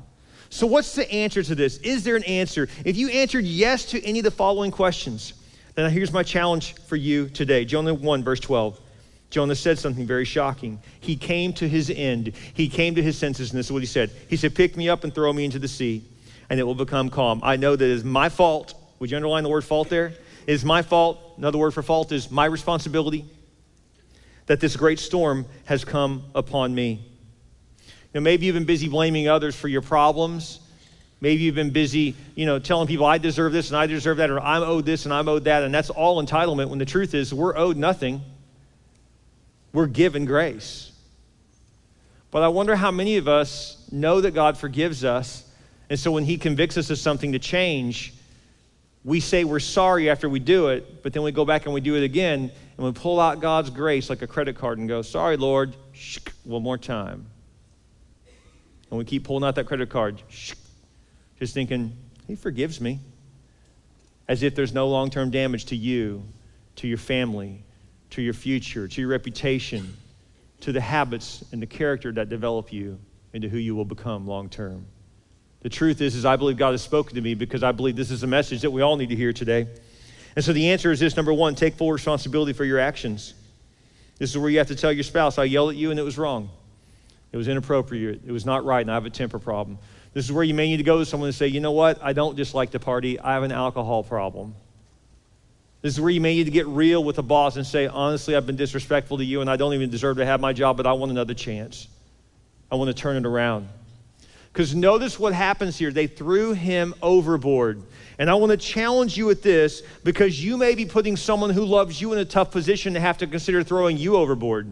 So, 0.51 0.67
what's 0.67 0.93
the 0.93 1.11
answer 1.11 1.41
to 1.41 1.55
this? 1.55 1.77
Is 1.77 2.03
there 2.03 2.15
an 2.15 2.23
answer? 2.25 2.69
If 2.85 2.97
you 2.97 3.09
answered 3.09 3.45
yes 3.45 3.85
to 3.85 4.05
any 4.05 4.19
of 4.19 4.25
the 4.25 4.31
following 4.31 4.69
questions, 4.69 5.33
then 5.75 5.89
here's 5.91 6.11
my 6.11 6.23
challenge 6.23 6.75
for 6.87 6.95
you 6.95 7.29
today 7.29 7.65
Jonah 7.65 7.93
1, 7.93 8.23
verse 8.23 8.39
12. 8.39 8.79
Jonah 9.29 9.55
said 9.55 9.79
something 9.79 10.05
very 10.05 10.25
shocking. 10.25 10.79
He 10.99 11.15
came 11.15 11.53
to 11.53 11.67
his 11.67 11.89
end. 11.89 12.33
He 12.53 12.67
came 12.67 12.95
to 12.95 13.01
his 13.01 13.17
senses, 13.17 13.51
and 13.51 13.59
this 13.59 13.67
is 13.67 13.71
what 13.71 13.81
he 13.81 13.87
said. 13.87 14.11
He 14.27 14.35
said, 14.35 14.53
Pick 14.53 14.75
me 14.75 14.89
up 14.89 15.05
and 15.05 15.15
throw 15.15 15.31
me 15.31 15.45
into 15.45 15.57
the 15.57 15.69
sea, 15.69 16.03
and 16.49 16.59
it 16.59 16.63
will 16.63 16.75
become 16.75 17.09
calm. 17.09 17.39
I 17.41 17.55
know 17.55 17.75
that 17.75 17.85
it 17.85 17.91
is 17.91 18.03
my 18.03 18.27
fault. 18.27 18.73
Would 18.99 19.09
you 19.09 19.17
underline 19.17 19.43
the 19.43 19.49
word 19.49 19.63
fault 19.63 19.89
there? 19.89 20.07
It 20.07 20.53
is 20.53 20.65
my 20.65 20.81
fault. 20.81 21.35
Another 21.37 21.57
word 21.57 21.71
for 21.71 21.81
fault 21.81 22.11
is 22.11 22.29
my 22.29 22.45
responsibility 22.45 23.25
that 24.47 24.59
this 24.59 24.75
great 24.75 24.99
storm 24.99 25.45
has 25.63 25.85
come 25.85 26.23
upon 26.35 26.75
me. 26.75 27.05
Know, 28.13 28.19
maybe 28.19 28.45
you've 28.45 28.55
been 28.55 28.65
busy 28.65 28.89
blaming 28.89 29.29
others 29.29 29.55
for 29.55 29.69
your 29.69 29.81
problems. 29.81 30.59
Maybe 31.21 31.43
you've 31.43 31.55
been 31.55 31.69
busy, 31.69 32.15
you 32.33 32.47
know, 32.47 32.57
telling 32.57 32.87
people 32.87 33.05
I 33.05 33.19
deserve 33.19 33.53
this 33.53 33.69
and 33.69 33.77
I 33.77 33.85
deserve 33.85 34.17
that, 34.17 34.31
or 34.31 34.39
I'm 34.39 34.63
owed 34.63 34.87
this 34.87 35.05
and 35.05 35.13
I'm 35.13 35.29
owed 35.29 35.43
that, 35.43 35.61
and 35.61 35.73
that's 35.73 35.91
all 35.91 36.23
entitlement. 36.23 36.69
When 36.69 36.79
the 36.79 36.85
truth 36.85 37.13
is, 37.13 37.31
we're 37.31 37.55
owed 37.55 37.77
nothing. 37.77 38.21
We're 39.71 39.85
given 39.85 40.25
grace. 40.25 40.91
But 42.31 42.41
I 42.41 42.47
wonder 42.47 42.75
how 42.75 42.89
many 42.89 43.17
of 43.17 43.27
us 43.27 43.87
know 43.91 44.21
that 44.21 44.31
God 44.31 44.57
forgives 44.57 45.03
us, 45.03 45.47
and 45.89 45.99
so 45.99 46.11
when 46.11 46.23
He 46.23 46.37
convicts 46.37 46.77
us 46.77 46.89
of 46.89 46.97
something 46.97 47.33
to 47.33 47.39
change, 47.39 48.13
we 49.03 49.19
say 49.19 49.43
we're 49.43 49.59
sorry 49.59 50.09
after 50.09 50.27
we 50.27 50.39
do 50.39 50.69
it, 50.69 51.03
but 51.03 51.13
then 51.13 51.21
we 51.21 51.31
go 51.31 51.45
back 51.45 51.65
and 51.65 51.73
we 51.73 51.81
do 51.81 51.95
it 51.95 52.03
again, 52.03 52.51
and 52.77 52.85
we 52.85 52.91
pull 52.93 53.19
out 53.19 53.41
God's 53.41 53.69
grace 53.69 54.09
like 54.09 54.23
a 54.23 54.27
credit 54.27 54.55
card 54.55 54.79
and 54.79 54.87
go, 54.87 55.01
Sorry, 55.01 55.37
Lord, 55.37 55.75
one 56.45 56.63
more 56.63 56.77
time. 56.77 57.27
And 58.89 58.97
we 58.97 59.05
keep 59.05 59.23
pulling 59.23 59.43
out 59.43 59.55
that 59.55 59.65
credit 59.65 59.89
card, 59.89 60.21
just 61.41 61.55
thinking, 61.55 61.91
He 62.27 62.35
forgives 62.35 62.79
me. 62.79 62.99
As 64.27 64.43
if 64.43 64.53
there's 64.53 64.75
no 64.75 64.87
long 64.87 65.09
term 65.09 65.31
damage 65.31 65.65
to 65.65 65.75
you, 65.75 66.21
to 66.75 66.87
your 66.87 66.99
family, 66.99 67.63
to 68.11 68.21
your 68.21 68.35
future, 68.35 68.87
to 68.87 69.01
your 69.01 69.09
reputation, 69.09 69.97
to 70.59 70.71
the 70.71 70.79
habits 70.79 71.43
and 71.51 71.59
the 71.59 71.65
character 71.65 72.11
that 72.11 72.29
develop 72.29 72.71
you 72.71 72.99
into 73.33 73.49
who 73.49 73.57
you 73.57 73.75
will 73.75 73.85
become 73.85 74.27
long 74.27 74.49
term. 74.49 74.85
The 75.61 75.69
truth 75.69 75.99
is, 76.01 76.13
is 76.13 76.25
I 76.25 76.35
believe 76.35 76.57
God 76.57 76.71
has 76.73 76.83
spoken 76.83 77.15
to 77.15 77.21
me 77.21 77.33
because 77.33 77.63
I 77.63 77.71
believe 77.71 77.95
this 77.95 78.11
is 78.11 78.21
a 78.21 78.27
message 78.27 78.61
that 78.61 78.69
we 78.69 78.83
all 78.83 78.95
need 78.95 79.09
to 79.09 79.15
hear 79.15 79.33
today. 79.33 79.65
And 80.35 80.45
so 80.45 80.53
the 80.53 80.69
answer 80.69 80.91
is 80.91 80.99
this 80.99 81.15
number 81.15 81.33
one, 81.33 81.55
take 81.55 81.73
full 81.73 81.91
responsibility 81.91 82.53
for 82.53 82.65
your 82.65 82.77
actions. 82.77 83.33
This 84.19 84.29
is 84.29 84.37
where 84.37 84.51
you 84.51 84.59
have 84.59 84.67
to 84.67 84.75
tell 84.75 84.91
your 84.91 85.03
spouse, 85.03 85.39
I 85.39 85.45
yelled 85.45 85.71
at 85.71 85.75
you 85.75 85.89
and 85.89 85.99
it 85.99 86.03
was 86.03 86.19
wrong. 86.19 86.51
It 87.31 87.37
was 87.37 87.47
inappropriate. 87.47 88.21
It 88.27 88.31
was 88.31 88.45
not 88.45 88.63
right, 88.63 88.81
and 88.81 88.91
I 88.91 88.93
have 88.93 89.05
a 89.05 89.09
temper 89.09 89.39
problem. 89.39 89.79
This 90.13 90.25
is 90.25 90.31
where 90.31 90.43
you 90.43 90.53
may 90.53 90.67
need 90.67 90.77
to 90.77 90.83
go 90.83 90.99
to 90.99 91.05
someone 91.05 91.27
and 91.27 91.35
say, 91.35 91.47
you 91.47 91.61
know 91.61 91.71
what? 91.71 92.03
I 92.03 92.13
don't 92.13 92.35
just 92.35 92.53
like 92.53 92.71
to 92.71 92.79
party. 92.79 93.19
I 93.19 93.33
have 93.33 93.43
an 93.43 93.51
alcohol 93.51 94.03
problem. 94.03 94.55
This 95.81 95.93
is 95.93 96.01
where 96.01 96.11
you 96.11 96.21
may 96.21 96.35
need 96.35 96.43
to 96.43 96.51
get 96.51 96.67
real 96.67 97.03
with 97.03 97.15
the 97.15 97.23
boss 97.23 97.55
and 97.55 97.65
say, 97.65 97.87
honestly, 97.87 98.35
I've 98.35 98.45
been 98.45 98.55
disrespectful 98.55 99.17
to 99.17 99.25
you 99.25 99.41
and 99.41 99.49
I 99.49 99.55
don't 99.55 99.73
even 99.73 99.89
deserve 99.89 100.17
to 100.17 100.25
have 100.25 100.39
my 100.39 100.53
job, 100.53 100.77
but 100.77 100.85
I 100.85 100.93
want 100.93 101.11
another 101.11 101.33
chance. 101.33 101.87
I 102.71 102.75
want 102.75 102.89
to 102.89 102.93
turn 102.93 103.17
it 103.17 103.25
around. 103.25 103.67
Because 104.51 104.75
notice 104.75 105.17
what 105.17 105.33
happens 105.33 105.77
here. 105.77 105.91
They 105.91 106.07
threw 106.07 106.53
him 106.53 106.93
overboard. 107.01 107.81
And 108.19 108.29
I 108.29 108.35
want 108.35 108.51
to 108.51 108.57
challenge 108.57 109.17
you 109.17 109.25
with 109.25 109.41
this 109.41 109.81
because 110.03 110.43
you 110.43 110.57
may 110.57 110.75
be 110.75 110.85
putting 110.85 111.15
someone 111.15 111.49
who 111.49 111.63
loves 111.63 112.01
you 112.01 112.11
in 112.13 112.19
a 112.19 112.25
tough 112.25 112.51
position 112.51 112.93
to 112.93 112.99
have 112.99 113.17
to 113.19 113.27
consider 113.27 113.63
throwing 113.63 113.97
you 113.97 114.17
overboard. 114.17 114.71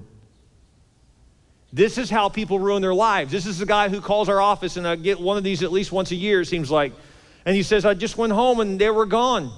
This 1.72 1.98
is 1.98 2.10
how 2.10 2.30
people 2.30 2.60
ruin 2.60 2.82
their 2.82 2.94
lives. 2.94 3.32
This 3.32 3.46
is 3.46 3.60
the 3.60 3.66
guy 3.66 3.90
who 3.90 4.02
calls 4.02 4.28
our 4.28 4.42
office, 4.42 4.78
and 4.78 4.88
I 4.88 4.96
get 4.96 5.20
one 5.20 5.38
of 5.38 5.44
these 5.44 5.62
at 5.62 5.72
least 5.72 5.92
once 5.92 6.12
a 6.12 6.16
year, 6.16 6.42
it 6.42 6.46
seems 6.46 6.72
like. 6.72 6.94
And 7.46 7.56
he 7.56 7.64
says, 7.64 7.86
I 7.86 7.94
just 7.94 8.18
went 8.18 8.34
home 8.34 8.60
and 8.60 8.80
they 8.80 8.90
were 8.90 9.06
gone. 9.06 9.52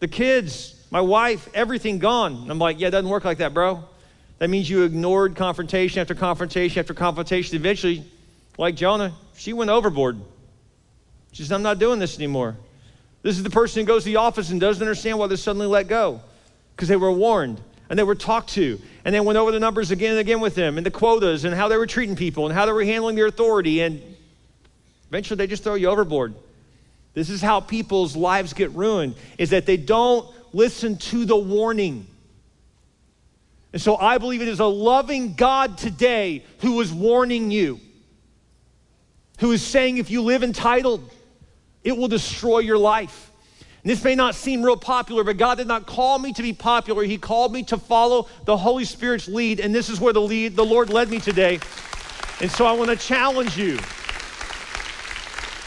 The 0.00 0.08
kids, 0.08 0.74
my 0.90 1.00
wife, 1.00 1.48
everything 1.54 1.98
gone. 1.98 2.34
And 2.34 2.50
I'm 2.50 2.58
like, 2.58 2.80
yeah, 2.80 2.88
it 2.88 2.92
doesn't 2.92 3.10
work 3.10 3.24
like 3.24 3.38
that, 3.38 3.54
bro. 3.54 3.84
That 4.38 4.50
means 4.50 4.68
you 4.68 4.82
ignored 4.82 5.36
confrontation 5.36 6.00
after 6.00 6.14
confrontation 6.14 6.80
after 6.80 6.94
confrontation. 6.94 7.56
Eventually, 7.56 8.04
like 8.58 8.74
Jonah, 8.74 9.14
she 9.36 9.52
went 9.52 9.70
overboard. 9.70 10.18
She 11.32 11.42
says, 11.42 11.52
I'm 11.52 11.62
not 11.62 11.78
doing 11.78 11.98
this 11.98 12.16
anymore. 12.16 12.56
This 13.22 13.36
is 13.36 13.44
the 13.44 13.50
person 13.50 13.80
who 13.80 13.86
goes 13.86 14.02
to 14.02 14.10
the 14.10 14.16
office 14.16 14.50
and 14.50 14.60
doesn't 14.60 14.82
understand 14.82 15.18
why 15.18 15.28
they're 15.28 15.36
suddenly 15.36 15.66
let 15.66 15.86
go 15.86 16.20
because 16.74 16.88
they 16.88 16.96
were 16.96 17.12
warned 17.12 17.60
and 17.88 17.98
they 17.98 18.02
were 18.02 18.16
talked 18.16 18.50
to 18.50 18.80
and 19.04 19.14
then 19.14 19.24
went 19.24 19.36
over 19.36 19.50
the 19.50 19.60
numbers 19.60 19.90
again 19.90 20.12
and 20.12 20.20
again 20.20 20.40
with 20.40 20.54
them 20.54 20.76
and 20.76 20.86
the 20.86 20.90
quotas 20.90 21.44
and 21.44 21.54
how 21.54 21.68
they 21.68 21.76
were 21.76 21.86
treating 21.86 22.16
people 22.16 22.46
and 22.46 22.54
how 22.54 22.66
they 22.66 22.72
were 22.72 22.84
handling 22.84 23.16
their 23.16 23.26
authority. 23.26 23.80
And 23.80 24.00
eventually 25.08 25.36
they 25.36 25.46
just 25.46 25.64
throw 25.64 25.74
you 25.74 25.88
overboard. 25.88 26.34
This 27.14 27.28
is 27.28 27.42
how 27.42 27.60
people's 27.60 28.16
lives 28.16 28.52
get 28.52 28.70
ruined, 28.70 29.16
is 29.38 29.50
that 29.50 29.66
they 29.66 29.76
don't 29.76 30.26
listen 30.54 30.96
to 30.96 31.24
the 31.24 31.36
warning. 31.36 32.06
And 33.72 33.82
so 33.82 33.96
I 33.96 34.18
believe 34.18 34.42
it 34.42 34.48
is 34.48 34.60
a 34.60 34.66
loving 34.66 35.34
God 35.34 35.78
today 35.78 36.44
who 36.60 36.80
is 36.80 36.92
warning 36.92 37.50
you, 37.50 37.80
who 39.40 39.52
is 39.52 39.62
saying 39.62 39.98
if 39.98 40.10
you 40.10 40.22
live 40.22 40.42
entitled, 40.42 41.10
it 41.82 41.96
will 41.96 42.08
destroy 42.08 42.60
your 42.60 42.78
life. 42.78 43.31
And 43.82 43.90
this 43.90 44.04
may 44.04 44.14
not 44.14 44.34
seem 44.34 44.62
real 44.62 44.76
popular, 44.76 45.24
but 45.24 45.36
God 45.38 45.58
did 45.58 45.66
not 45.66 45.86
call 45.86 46.18
me 46.18 46.32
to 46.34 46.42
be 46.42 46.52
popular. 46.52 47.02
He 47.02 47.18
called 47.18 47.52
me 47.52 47.64
to 47.64 47.76
follow 47.76 48.28
the 48.44 48.56
Holy 48.56 48.84
Spirit's 48.84 49.26
lead, 49.26 49.58
and 49.58 49.74
this 49.74 49.88
is 49.88 50.00
where 50.00 50.12
the 50.12 50.20
lead 50.20 50.54
the 50.54 50.64
Lord 50.64 50.90
led 50.90 51.10
me 51.10 51.18
today. 51.18 51.58
And 52.40 52.50
so 52.50 52.64
I 52.64 52.72
want 52.72 52.90
to 52.90 52.96
challenge 52.96 53.56
you. 53.56 53.78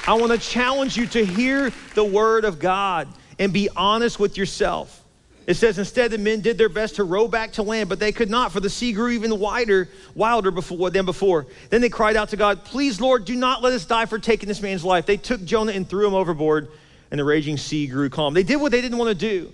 I 0.08 0.14
want 0.14 0.32
to 0.32 0.38
challenge 0.38 0.96
you 0.98 1.08
to 1.08 1.26
hear 1.26 1.72
the 1.94 2.04
word 2.04 2.46
of 2.46 2.60
God 2.60 3.08
and 3.40 3.52
be 3.52 3.70
honest 3.76 4.20
with 4.20 4.38
yourself. 4.38 5.04
It 5.48 5.56
says, 5.56 5.78
instead, 5.78 6.12
the 6.12 6.18
men 6.18 6.42
did 6.42 6.58
their 6.58 6.70
best 6.70 6.96
to 6.96 7.04
row 7.04 7.28
back 7.28 7.54
to 7.54 7.64
land, 7.64 7.88
but 7.88 8.00
they 8.00 8.12
could 8.12 8.30
not, 8.30 8.52
for 8.52 8.60
the 8.60 8.70
sea 8.70 8.94
grew 8.94 9.10
even 9.10 9.40
wider, 9.40 9.90
wilder 10.16 10.50
before, 10.50 10.90
than 10.90 11.06
before. 11.06 11.46
Then 11.70 11.82
they 11.82 11.90
cried 11.90 12.16
out 12.16 12.30
to 12.30 12.38
God, 12.38 12.66
Please, 12.66 13.00
Lord, 13.00 13.26
do 13.26 13.36
not 13.36 13.62
let 13.62 13.74
us 13.74 13.86
die 13.86 14.06
for 14.06 14.18
taking 14.18 14.48
this 14.48 14.62
man's 14.62 14.84
life. 14.84 15.06
They 15.06 15.18
took 15.18 15.44
Jonah 15.44 15.74
and 15.74 15.88
threw 15.88 16.08
him 16.08 16.16
overboard, 16.16 16.70
and 17.16 17.20
the 17.22 17.24
raging 17.24 17.56
sea 17.56 17.88
grew 17.88 18.10
calm. 18.10 18.34
They 18.34 18.44
did 18.44 18.58
what 18.58 18.74
they 18.74 18.82
didn't 18.82 18.98
want 18.98 19.08
to 19.08 19.16
do. 19.16 19.54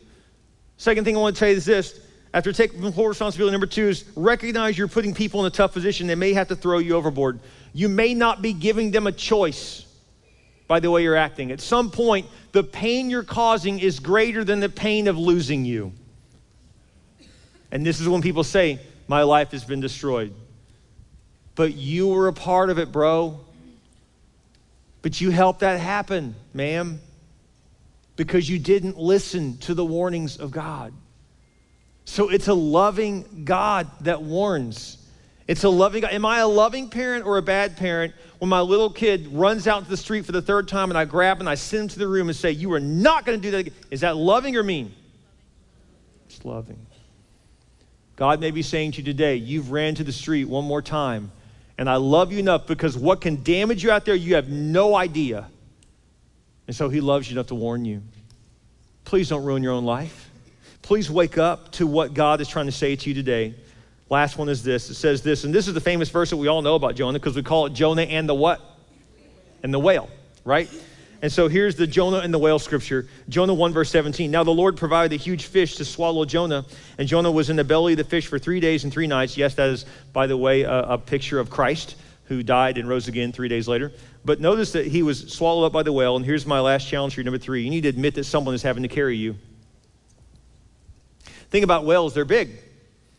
Second 0.77 1.03
thing 1.03 1.15
I 1.15 1.19
want 1.19 1.35
to 1.35 1.39
tell 1.39 1.49
you 1.49 1.57
is 1.57 1.63
this 1.63 1.99
after 2.33 2.51
taking 2.51 2.91
full 2.91 3.07
responsibility, 3.07 3.51
number 3.51 3.67
two 3.67 3.89
is 3.89 4.03
recognize 4.15 4.79
you're 4.79 4.87
putting 4.87 5.13
people 5.13 5.41
in 5.41 5.45
a 5.45 5.51
tough 5.51 5.71
position. 5.71 6.07
They 6.07 6.15
may 6.15 6.33
have 6.33 6.47
to 6.47 6.55
throw 6.55 6.79
you 6.79 6.95
overboard. 6.95 7.39
You 7.71 7.87
may 7.87 8.15
not 8.15 8.41
be 8.41 8.51
giving 8.51 8.89
them 8.89 9.05
a 9.05 9.11
choice 9.11 9.85
by 10.67 10.79
the 10.79 10.89
way 10.89 11.03
you're 11.03 11.15
acting. 11.15 11.51
At 11.51 11.61
some 11.61 11.91
point, 11.91 12.25
the 12.51 12.63
pain 12.63 13.11
you're 13.11 13.21
causing 13.21 13.77
is 13.77 13.99
greater 13.99 14.43
than 14.43 14.59
the 14.59 14.67
pain 14.67 15.07
of 15.07 15.19
losing 15.19 15.63
you. 15.63 15.93
And 17.71 17.85
this 17.85 17.99
is 17.99 18.09
when 18.09 18.23
people 18.23 18.43
say, 18.43 18.79
My 19.07 19.21
life 19.21 19.51
has 19.51 19.63
been 19.63 19.81
destroyed. 19.81 20.33
But 21.53 21.75
you 21.75 22.07
were 22.07 22.27
a 22.27 22.33
part 22.33 22.71
of 22.71 22.79
it, 22.79 22.91
bro. 22.91 23.39
But 25.03 25.21
you 25.21 25.29
helped 25.29 25.59
that 25.59 25.79
happen, 25.79 26.33
ma'am, 26.55 26.99
because 28.15 28.49
you 28.49 28.59
didn't 28.59 28.97
listen 28.97 29.57
to 29.59 29.73
the 29.73 29.85
warnings 29.85 30.37
of 30.37 30.51
God. 30.51 30.93
So 32.05 32.29
it's 32.29 32.47
a 32.47 32.53
loving 32.53 33.43
God 33.45 33.87
that 34.01 34.21
warns. 34.21 34.97
It's 35.47 35.63
a 35.63 35.69
loving 35.69 36.01
God. 36.01 36.11
Am 36.11 36.25
I 36.25 36.39
a 36.39 36.47
loving 36.47 36.89
parent 36.89 37.25
or 37.25 37.37
a 37.37 37.41
bad 37.41 37.77
parent 37.77 38.13
when 38.39 38.49
my 38.49 38.61
little 38.61 38.89
kid 38.89 39.27
runs 39.27 39.67
out 39.67 39.83
to 39.83 39.89
the 39.89 39.97
street 39.97 40.25
for 40.25 40.31
the 40.31 40.41
third 40.41 40.67
time 40.67 40.89
and 40.89 40.97
I 40.97 41.05
grab 41.05 41.39
and 41.39 41.49
I 41.49 41.55
send 41.55 41.83
him 41.83 41.87
to 41.89 41.99
the 41.99 42.07
room 42.07 42.27
and 42.27 42.35
say, 42.35 42.51
You 42.51 42.73
are 42.73 42.79
not 42.79 43.25
going 43.25 43.39
to 43.39 43.41
do 43.41 43.51
that 43.51 43.57
again? 43.57 43.73
Is 43.91 44.01
that 44.01 44.17
loving 44.17 44.55
or 44.55 44.63
mean? 44.63 44.93
It's 46.25 46.43
loving. 46.45 46.85
God 48.15 48.39
may 48.39 48.51
be 48.51 48.61
saying 48.61 48.93
to 48.93 48.97
you 48.99 49.03
today, 49.03 49.35
You've 49.35 49.71
ran 49.71 49.95
to 49.95 50.03
the 50.03 50.11
street 50.11 50.45
one 50.45 50.65
more 50.65 50.81
time, 50.81 51.31
and 51.77 51.89
I 51.89 51.95
love 51.95 52.31
you 52.31 52.39
enough 52.39 52.67
because 52.67 52.97
what 52.97 53.21
can 53.21 53.43
damage 53.43 53.83
you 53.83 53.91
out 53.91 54.05
there, 54.05 54.15
you 54.15 54.35
have 54.35 54.49
no 54.49 54.95
idea. 54.95 55.49
And 56.71 56.75
so 56.77 56.87
He 56.87 57.01
loves 57.01 57.29
you 57.29 57.35
enough 57.35 57.47
to 57.47 57.55
warn 57.55 57.83
you. 57.83 58.01
Please 59.03 59.27
don't 59.27 59.43
ruin 59.43 59.61
your 59.61 59.73
own 59.73 59.83
life. 59.83 60.29
Please 60.81 61.11
wake 61.11 61.37
up 61.37 61.69
to 61.73 61.85
what 61.85 62.13
God 62.13 62.39
is 62.39 62.47
trying 62.47 62.67
to 62.67 62.71
say 62.71 62.95
to 62.95 63.09
you 63.09 63.13
today. 63.13 63.55
Last 64.09 64.37
one 64.37 64.47
is 64.47 64.63
this. 64.63 64.89
It 64.89 64.93
says 64.93 65.21
this, 65.21 65.43
and 65.43 65.53
this 65.53 65.67
is 65.67 65.73
the 65.73 65.81
famous 65.81 66.07
verse 66.07 66.29
that 66.29 66.37
we 66.37 66.47
all 66.47 66.61
know 66.61 66.75
about 66.75 66.95
Jonah 66.95 67.19
because 67.19 67.35
we 67.35 67.43
call 67.43 67.65
it 67.65 67.73
Jonah 67.73 68.03
and 68.03 68.29
the 68.29 68.33
what? 68.33 68.61
And 69.63 69.73
the 69.73 69.81
whale, 69.81 70.09
right? 70.45 70.69
And 71.21 71.29
so 71.29 71.49
here's 71.49 71.75
the 71.75 71.85
Jonah 71.85 72.19
and 72.19 72.33
the 72.33 72.39
whale 72.39 72.57
scripture. 72.57 73.09
Jonah 73.27 73.53
1, 73.53 73.73
verse 73.73 73.89
17. 73.89 74.31
Now 74.31 74.45
the 74.45 74.51
Lord 74.51 74.77
provided 74.77 75.13
a 75.13 75.21
huge 75.21 75.47
fish 75.47 75.75
to 75.75 75.83
swallow 75.83 76.23
Jonah, 76.23 76.65
and 76.97 77.05
Jonah 77.05 77.33
was 77.33 77.49
in 77.49 77.57
the 77.57 77.65
belly 77.65 77.91
of 77.93 77.97
the 77.97 78.05
fish 78.05 78.27
for 78.27 78.39
three 78.39 78.61
days 78.61 78.85
and 78.85 78.93
three 78.93 79.07
nights. 79.07 79.35
Yes, 79.35 79.55
that 79.55 79.67
is, 79.67 79.85
by 80.13 80.25
the 80.25 80.37
way, 80.37 80.61
a, 80.61 80.83
a 80.83 80.97
picture 80.97 81.37
of 81.37 81.49
Christ 81.49 81.97
who 82.31 82.43
died 82.43 82.77
and 82.77 82.87
rose 82.87 83.07
again 83.07 83.31
three 83.31 83.47
days 83.47 83.67
later. 83.67 83.91
But 84.23 84.39
notice 84.39 84.71
that 84.71 84.87
he 84.87 85.03
was 85.03 85.33
swallowed 85.33 85.65
up 85.65 85.73
by 85.73 85.83
the 85.83 85.91
whale. 85.91 86.15
And 86.15 86.25
here's 86.25 86.45
my 86.45 86.59
last 86.59 86.87
challenge 86.87 87.13
for 87.13 87.19
you, 87.19 87.25
number 87.25 87.37
three. 87.37 87.63
You 87.63 87.69
need 87.69 87.81
to 87.81 87.89
admit 87.89 88.15
that 88.15 88.23
someone 88.23 88.55
is 88.55 88.63
having 88.63 88.83
to 88.83 88.89
carry 88.89 89.17
you. 89.17 89.35
Think 91.49 91.63
about 91.65 91.85
whales, 91.85 92.13
they're 92.13 92.23
big. 92.23 92.51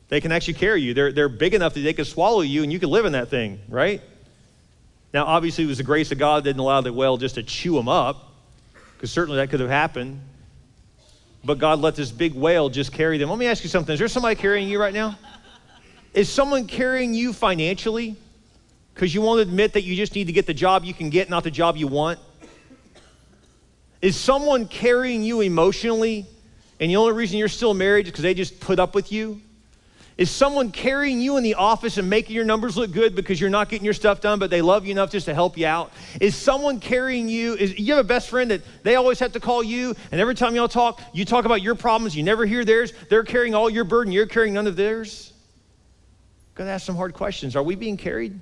They 0.08 0.20
can 0.20 0.32
actually 0.32 0.54
carry 0.54 0.80
you. 0.80 0.94
They're, 0.94 1.12
they're 1.12 1.28
big 1.28 1.54
enough 1.54 1.74
that 1.74 1.80
they 1.80 1.92
can 1.92 2.04
swallow 2.06 2.40
you 2.40 2.62
and 2.62 2.72
you 2.72 2.78
can 2.78 2.90
live 2.90 3.04
in 3.04 3.12
that 3.12 3.28
thing, 3.28 3.60
right? 3.68 4.00
Now, 5.12 5.26
obviously, 5.26 5.64
it 5.64 5.66
was 5.66 5.78
the 5.78 5.84
grace 5.84 6.10
of 6.10 6.18
God 6.18 6.42
that 6.42 6.48
didn't 6.48 6.60
allow 6.60 6.80
the 6.80 6.92
whale 6.92 7.18
just 7.18 7.34
to 7.34 7.42
chew 7.42 7.78
him 7.78 7.88
up, 7.88 8.32
because 8.96 9.12
certainly 9.12 9.36
that 9.36 9.50
could 9.50 9.60
have 9.60 9.68
happened. 9.68 10.20
But 11.44 11.58
God 11.58 11.80
let 11.80 11.96
this 11.96 12.10
big 12.10 12.34
whale 12.34 12.70
just 12.70 12.92
carry 12.92 13.18
them. 13.18 13.28
Let 13.28 13.38
me 13.38 13.46
ask 13.46 13.62
you 13.62 13.68
something. 13.68 13.92
Is 13.92 13.98
there 13.98 14.08
somebody 14.08 14.36
carrying 14.36 14.68
you 14.68 14.80
right 14.80 14.94
now? 14.94 15.18
Is 16.14 16.30
someone 16.30 16.66
carrying 16.66 17.12
you 17.12 17.32
financially? 17.32 18.16
Because 18.94 19.14
you 19.14 19.22
won't 19.22 19.40
admit 19.40 19.72
that 19.72 19.82
you 19.82 19.96
just 19.96 20.14
need 20.14 20.26
to 20.26 20.32
get 20.32 20.46
the 20.46 20.54
job 20.54 20.84
you 20.84 20.94
can 20.94 21.10
get, 21.10 21.30
not 21.30 21.44
the 21.44 21.50
job 21.50 21.76
you 21.76 21.86
want? 21.86 22.18
Is 24.00 24.16
someone 24.16 24.66
carrying 24.66 25.22
you 25.22 25.40
emotionally, 25.40 26.26
and 26.80 26.90
the 26.90 26.96
only 26.96 27.12
reason 27.12 27.38
you're 27.38 27.48
still 27.48 27.72
married 27.72 28.06
is 28.06 28.12
because 28.12 28.22
they 28.22 28.34
just 28.34 28.60
put 28.60 28.78
up 28.78 28.94
with 28.94 29.12
you? 29.12 29.40
Is 30.18 30.30
someone 30.30 30.70
carrying 30.72 31.20
you 31.20 31.38
in 31.38 31.42
the 31.42 31.54
office 31.54 31.96
and 31.96 32.10
making 32.10 32.36
your 32.36 32.44
numbers 32.44 32.76
look 32.76 32.92
good 32.92 33.14
because 33.14 33.40
you're 33.40 33.48
not 33.48 33.70
getting 33.70 33.84
your 33.84 33.94
stuff 33.94 34.20
done, 34.20 34.38
but 34.38 34.50
they 34.50 34.60
love 34.60 34.84
you 34.84 34.90
enough 34.90 35.10
just 35.10 35.24
to 35.26 35.34
help 35.34 35.56
you 35.56 35.66
out? 35.66 35.90
Is 36.20 36.36
someone 36.36 36.80
carrying 36.80 37.28
you? 37.28 37.54
Is 37.54 37.78
you 37.78 37.94
have 37.94 38.04
a 38.04 38.06
best 38.06 38.28
friend 38.28 38.50
that 38.50 38.60
they 38.82 38.96
always 38.96 39.18
have 39.20 39.32
to 39.32 39.40
call 39.40 39.62
you, 39.62 39.94
and 40.10 40.20
every 40.20 40.34
time 40.34 40.54
y'all 40.54 40.68
talk, 40.68 41.00
you 41.14 41.24
talk 41.24 41.46
about 41.46 41.62
your 41.62 41.74
problems, 41.74 42.14
you 42.14 42.22
never 42.22 42.44
hear 42.44 42.64
theirs. 42.64 42.92
They're 43.08 43.24
carrying 43.24 43.54
all 43.54 43.70
your 43.70 43.84
burden, 43.84 44.12
you're 44.12 44.26
carrying 44.26 44.54
none 44.54 44.66
of 44.66 44.76
theirs. 44.76 45.32
Got 46.54 46.64
to 46.64 46.70
ask 46.70 46.84
some 46.84 46.96
hard 46.96 47.14
questions. 47.14 47.56
Are 47.56 47.62
we 47.62 47.74
being 47.74 47.96
carried? 47.96 48.38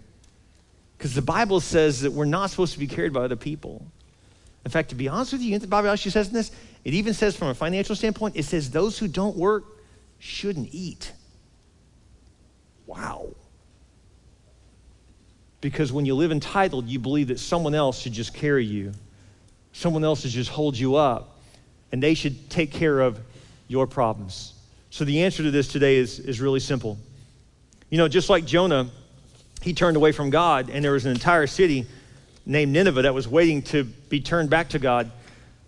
Because 1.01 1.15
the 1.15 1.23
Bible 1.23 1.61
says 1.61 2.03
that 2.03 2.13
we're 2.13 2.27
not 2.27 2.51
supposed 2.51 2.75
to 2.75 2.79
be 2.79 2.87
carried 2.87 3.15
by 3.15 3.23
other 3.23 3.35
people. 3.35 3.87
In 4.67 4.71
fact, 4.71 4.91
to 4.91 4.95
be 4.95 5.09
honest 5.09 5.33
with 5.33 5.41
you, 5.41 5.59
the 5.59 5.67
Bible 5.67 5.89
actually 5.89 6.11
says 6.11 6.31
this, 6.31 6.53
it 6.85 6.93
even 6.93 7.15
says 7.15 7.35
from 7.35 7.49
a 7.49 7.55
financial 7.55 7.97
standpoint, 7.97 8.37
it 8.37 8.43
says 8.43 8.71
those 8.71 8.99
who 8.99 9.09
don't 9.09 9.35
work 9.35 9.65
shouldn't 10.19 10.69
eat. 10.73 11.11
Wow. 12.87 13.29
Because 15.63 15.91
when 15.91 16.05
you 16.05 16.15
live 16.15 16.33
entitled, 16.33 16.87
you 16.87 16.99
believe 16.99 17.29
that 17.29 17.41
someone 17.41 17.75
else 17.75 17.99
should 17.99 18.13
just 18.13 18.35
carry 18.35 18.67
you, 18.67 18.93
someone 19.73 20.05
else 20.05 20.21
should 20.21 20.33
just 20.33 20.51
hold 20.51 20.77
you 20.77 20.97
up, 20.97 21.39
and 21.93 22.03
they 22.03 22.13
should 22.13 22.51
take 22.51 22.73
care 22.73 23.01
of 23.01 23.19
your 23.69 23.87
problems. 23.87 24.53
So 24.91 25.07
the 25.07 25.23
answer 25.23 25.43
to 25.45 25.51
this 25.51 25.69
today 25.69 25.97
is, 25.97 26.19
is 26.19 26.43
really 26.43 26.61
simple. 26.61 26.99
You 27.89 27.97
know, 27.97 28.07
just 28.07 28.29
like 28.29 28.45
Jonah, 28.45 28.91
he 29.61 29.75
turned 29.75 29.97
away 29.97 30.13
from 30.13 30.31
God, 30.31 30.71
and 30.71 30.85
there 30.85 30.93
was 30.93 31.05
an 31.05 31.13
entire 31.13 31.47
city 31.47 31.87
named 32.47 32.73
Nineveh 32.73 33.03
that 33.03 33.15
was 33.15 33.29
waiting 33.29 33.63
to 33.63 33.85
be 33.85 34.21
turned 34.21 34.51
back 34.51 34.71
to 34.71 34.79
God. 34.79 35.11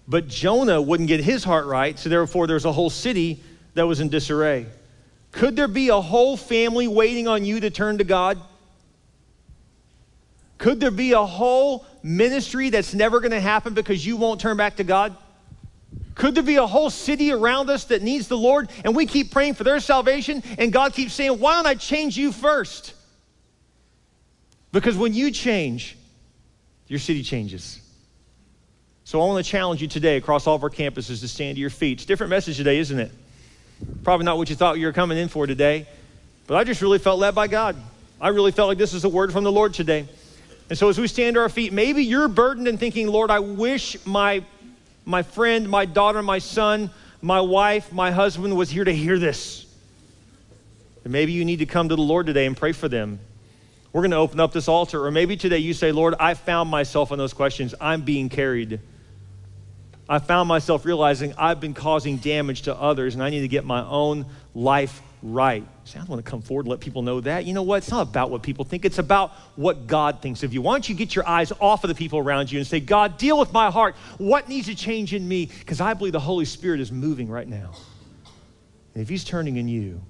But 0.08 0.28
Jonah 0.28 0.80
wouldn't 0.80 1.08
get 1.08 1.20
his 1.20 1.44
heart 1.44 1.66
right, 1.66 1.98
so 1.98 2.08
therefore 2.08 2.46
there 2.46 2.54
was 2.54 2.64
a 2.64 2.72
whole 2.72 2.90
city 2.90 3.42
that 3.74 3.86
was 3.86 4.00
in 4.00 4.08
disarray. 4.08 4.66
Could 5.30 5.56
there 5.56 5.68
be 5.68 5.88
a 5.88 6.00
whole 6.00 6.36
family 6.36 6.88
waiting 6.88 7.28
on 7.28 7.44
you 7.44 7.60
to 7.60 7.70
turn 7.70 7.98
to 7.98 8.04
God? 8.04 8.38
Could 10.58 10.80
there 10.80 10.90
be 10.90 11.12
a 11.12 11.24
whole 11.24 11.86
ministry 12.02 12.70
that's 12.70 12.94
never 12.94 13.20
going 13.20 13.32
to 13.32 13.40
happen 13.40 13.74
because 13.74 14.04
you 14.06 14.16
won't 14.16 14.40
turn 14.40 14.56
back 14.56 14.76
to 14.76 14.84
God? 14.84 15.16
Could 16.14 16.34
there 16.34 16.42
be 16.42 16.56
a 16.56 16.66
whole 16.66 16.90
city 16.90 17.32
around 17.32 17.70
us 17.70 17.84
that 17.84 18.02
needs 18.02 18.28
the 18.28 18.36
Lord 18.36 18.70
and 18.84 18.94
we 18.94 19.06
keep 19.06 19.30
praying 19.30 19.54
for 19.54 19.64
their 19.64 19.80
salvation 19.80 20.42
and 20.58 20.72
God 20.72 20.92
keeps 20.92 21.14
saying, 21.14 21.38
Why 21.38 21.56
don't 21.56 21.66
I 21.66 21.74
change 21.74 22.16
you 22.16 22.32
first? 22.32 22.94
Because 24.72 24.96
when 24.96 25.12
you 25.12 25.30
change, 25.30 25.96
your 26.88 26.98
city 26.98 27.22
changes. 27.22 27.80
So 29.04 29.20
I 29.20 29.26
want 29.26 29.44
to 29.44 29.50
challenge 29.50 29.82
you 29.82 29.88
today 29.88 30.16
across 30.16 30.46
all 30.46 30.56
of 30.56 30.62
our 30.62 30.70
campuses 30.70 31.20
to 31.20 31.28
stand 31.28 31.56
to 31.56 31.60
your 31.60 31.70
feet. 31.70 31.98
It's 31.98 32.04
a 32.04 32.06
different 32.06 32.30
message 32.30 32.56
today, 32.56 32.78
isn't 32.78 32.98
it? 32.98 33.12
Probably 34.02 34.24
not 34.24 34.38
what 34.38 34.48
you 34.48 34.56
thought 34.56 34.78
you 34.78 34.86
were 34.86 34.92
coming 34.92 35.18
in 35.18 35.28
for 35.28 35.46
today, 35.46 35.86
but 36.46 36.56
I 36.56 36.64
just 36.64 36.80
really 36.80 36.98
felt 36.98 37.18
led 37.18 37.34
by 37.34 37.48
God. 37.48 37.76
I 38.20 38.28
really 38.28 38.52
felt 38.52 38.68
like 38.68 38.78
this 38.78 38.94
is 38.94 39.04
a 39.04 39.08
word 39.08 39.32
from 39.32 39.44
the 39.44 39.52
Lord 39.52 39.74
today. 39.74 40.06
And 40.70 40.78
so 40.78 40.88
as 40.88 40.98
we 40.98 41.08
stand 41.08 41.34
to 41.34 41.40
our 41.40 41.48
feet, 41.48 41.72
maybe 41.72 42.04
you're 42.04 42.28
burdened 42.28 42.68
and 42.68 42.78
thinking, 42.78 43.08
Lord, 43.08 43.30
I 43.30 43.40
wish 43.40 43.96
my, 44.06 44.44
my 45.04 45.22
friend, 45.22 45.68
my 45.68 45.84
daughter, 45.84 46.22
my 46.22 46.38
son, 46.38 46.90
my 47.20 47.40
wife, 47.40 47.92
my 47.92 48.10
husband 48.10 48.56
was 48.56 48.70
here 48.70 48.84
to 48.84 48.94
hear 48.94 49.18
this. 49.18 49.66
And 51.04 51.12
maybe 51.12 51.32
you 51.32 51.44
need 51.44 51.58
to 51.58 51.66
come 51.66 51.88
to 51.88 51.96
the 51.96 52.02
Lord 52.02 52.26
today 52.26 52.46
and 52.46 52.56
pray 52.56 52.72
for 52.72 52.88
them. 52.88 53.18
We're 53.92 54.02
going 54.02 54.12
to 54.12 54.16
open 54.16 54.40
up 54.40 54.52
this 54.52 54.68
altar. 54.68 55.04
Or 55.04 55.10
maybe 55.10 55.36
today 55.36 55.58
you 55.58 55.74
say, 55.74 55.92
Lord, 55.92 56.14
I 56.18 56.34
found 56.34 56.70
myself 56.70 57.12
in 57.12 57.18
those 57.18 57.34
questions. 57.34 57.74
I'm 57.80 58.02
being 58.02 58.28
carried. 58.28 58.80
I 60.08 60.18
found 60.18 60.48
myself 60.48 60.84
realizing 60.84 61.34
I've 61.38 61.60
been 61.60 61.74
causing 61.74 62.16
damage 62.16 62.62
to 62.62 62.74
others 62.74 63.14
and 63.14 63.22
I 63.22 63.30
need 63.30 63.40
to 63.40 63.48
get 63.48 63.64
my 63.64 63.84
own 63.84 64.26
life 64.54 65.00
right. 65.22 65.64
See, 65.84 65.98
I 65.98 66.04
want 66.04 66.24
to 66.24 66.28
come 66.28 66.42
forward 66.42 66.66
and 66.66 66.70
let 66.70 66.80
people 66.80 67.02
know 67.02 67.20
that. 67.20 67.44
You 67.44 67.54
know 67.54 67.62
what? 67.62 67.78
It's 67.78 67.90
not 67.90 68.02
about 68.02 68.30
what 68.30 68.42
people 68.42 68.64
think, 68.64 68.84
it's 68.84 68.98
about 68.98 69.30
what 69.56 69.86
God 69.86 70.20
thinks 70.20 70.42
of 70.42 70.52
you. 70.52 70.62
Why 70.62 70.74
don't 70.74 70.88
you 70.88 70.94
get 70.94 71.14
your 71.14 71.26
eyes 71.26 71.52
off 71.60 71.84
of 71.84 71.88
the 71.88 71.94
people 71.94 72.18
around 72.18 72.50
you 72.50 72.58
and 72.58 72.66
say, 72.66 72.80
God, 72.80 73.16
deal 73.18 73.38
with 73.38 73.52
my 73.52 73.70
heart. 73.70 73.94
What 74.18 74.48
needs 74.48 74.66
to 74.66 74.74
change 74.74 75.14
in 75.14 75.26
me? 75.26 75.46
Because 75.46 75.80
I 75.80 75.94
believe 75.94 76.12
the 76.12 76.20
Holy 76.20 76.44
Spirit 76.44 76.80
is 76.80 76.90
moving 76.90 77.28
right 77.28 77.48
now. 77.48 77.72
And 78.94 79.02
if 79.02 79.08
He's 79.08 79.24
turning 79.24 79.56
in 79.56 79.68
you, 79.68 80.00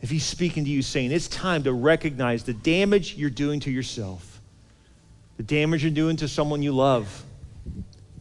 if 0.00 0.10
He's 0.10 0.24
speaking 0.24 0.64
to 0.64 0.70
you, 0.70 0.82
saying, 0.82 1.12
it's 1.12 1.28
time 1.28 1.64
to 1.64 1.72
recognize 1.72 2.44
the 2.44 2.54
damage 2.54 3.14
you're 3.14 3.30
doing 3.30 3.60
to 3.60 3.70
yourself, 3.70 4.40
the 5.36 5.42
damage 5.42 5.82
you're 5.82 5.90
doing 5.90 6.16
to 6.16 6.28
someone 6.28 6.62
you 6.62 6.72
love, 6.72 7.24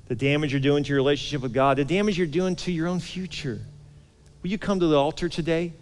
the 0.07 0.15
damage 0.15 0.53
you're 0.53 0.59
doing 0.59 0.83
to 0.83 0.89
your 0.89 0.97
relationship 0.97 1.41
with 1.41 1.53
God, 1.53 1.77
the 1.77 1.85
damage 1.85 2.17
you're 2.17 2.27
doing 2.27 2.55
to 2.57 2.71
your 2.71 2.87
own 2.87 2.99
future. 2.99 3.59
Will 4.41 4.49
you 4.49 4.57
come 4.57 4.79
to 4.79 4.87
the 4.87 4.97
altar 4.97 5.29
today? 5.29 5.73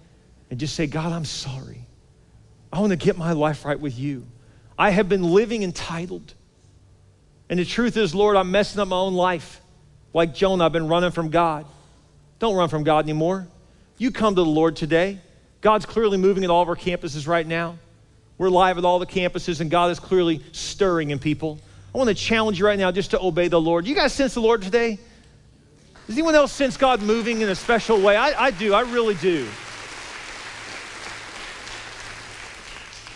and 0.49 0.59
just 0.59 0.75
say, 0.75 0.87
God, 0.87 1.11
I'm 1.11 1.25
sorry. 1.25 1.85
I 2.71 2.79
want 2.79 2.91
to 2.91 2.97
get 2.97 3.17
my 3.17 3.31
life 3.31 3.65
right 3.65 3.79
with 3.79 3.97
you. 3.97 4.25
I 4.77 4.89
have 4.89 5.07
been 5.09 5.23
living 5.23 5.63
entitled. 5.63 6.33
And 7.49 7.59
the 7.59 7.65
truth 7.65 7.97
is, 7.97 8.13
Lord, 8.13 8.35
I'm 8.35 8.51
messing 8.51 8.79
up 8.79 8.87
my 8.87 8.97
own 8.97 9.13
life. 9.13 9.61
Like 10.13 10.33
Jonah, 10.33 10.65
I've 10.65 10.71
been 10.71 10.87
running 10.87 11.11
from 11.11 11.29
God. 11.29 11.65
Don't 12.39 12.55
run 12.55 12.69
from 12.69 12.83
God 12.83 13.05
anymore. 13.05 13.47
You 13.97 14.11
come 14.11 14.35
to 14.35 14.41
the 14.41 14.49
Lord 14.49 14.75
today. 14.75 15.19
God's 15.65 15.87
clearly 15.87 16.19
moving 16.19 16.43
at 16.43 16.51
all 16.51 16.61
of 16.61 16.69
our 16.69 16.75
campuses 16.75 17.27
right 17.27 17.47
now. 17.47 17.79
We're 18.37 18.51
live 18.51 18.77
at 18.77 18.85
all 18.85 18.99
the 18.99 19.07
campuses, 19.07 19.61
and 19.61 19.71
God 19.71 19.89
is 19.89 19.99
clearly 19.99 20.43
stirring 20.51 21.09
in 21.09 21.17
people. 21.17 21.57
I 21.91 21.97
want 21.97 22.07
to 22.07 22.13
challenge 22.13 22.59
you 22.59 22.67
right 22.67 22.77
now 22.77 22.91
just 22.91 23.09
to 23.11 23.19
obey 23.19 23.47
the 23.47 23.59
Lord. 23.59 23.87
You 23.87 23.95
guys 23.95 24.13
sense 24.13 24.35
the 24.35 24.41
Lord 24.41 24.61
today? 24.61 24.99
Does 26.05 26.15
anyone 26.15 26.35
else 26.35 26.51
sense 26.51 26.77
God 26.77 27.01
moving 27.01 27.41
in 27.41 27.49
a 27.49 27.55
special 27.55 27.99
way? 27.99 28.15
I, 28.15 28.45
I 28.45 28.51
do. 28.51 28.75
I 28.75 28.81
really 28.81 29.15
do. 29.15 29.47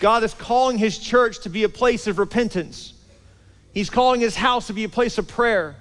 God 0.00 0.24
is 0.24 0.34
calling 0.34 0.76
his 0.76 0.98
church 0.98 1.38
to 1.42 1.50
be 1.50 1.62
a 1.62 1.68
place 1.68 2.08
of 2.08 2.18
repentance. 2.18 2.94
He's 3.72 3.90
calling 3.90 4.20
his 4.20 4.34
house 4.34 4.66
to 4.66 4.72
be 4.72 4.82
a 4.82 4.88
place 4.88 5.18
of 5.18 5.28
prayer, 5.28 5.76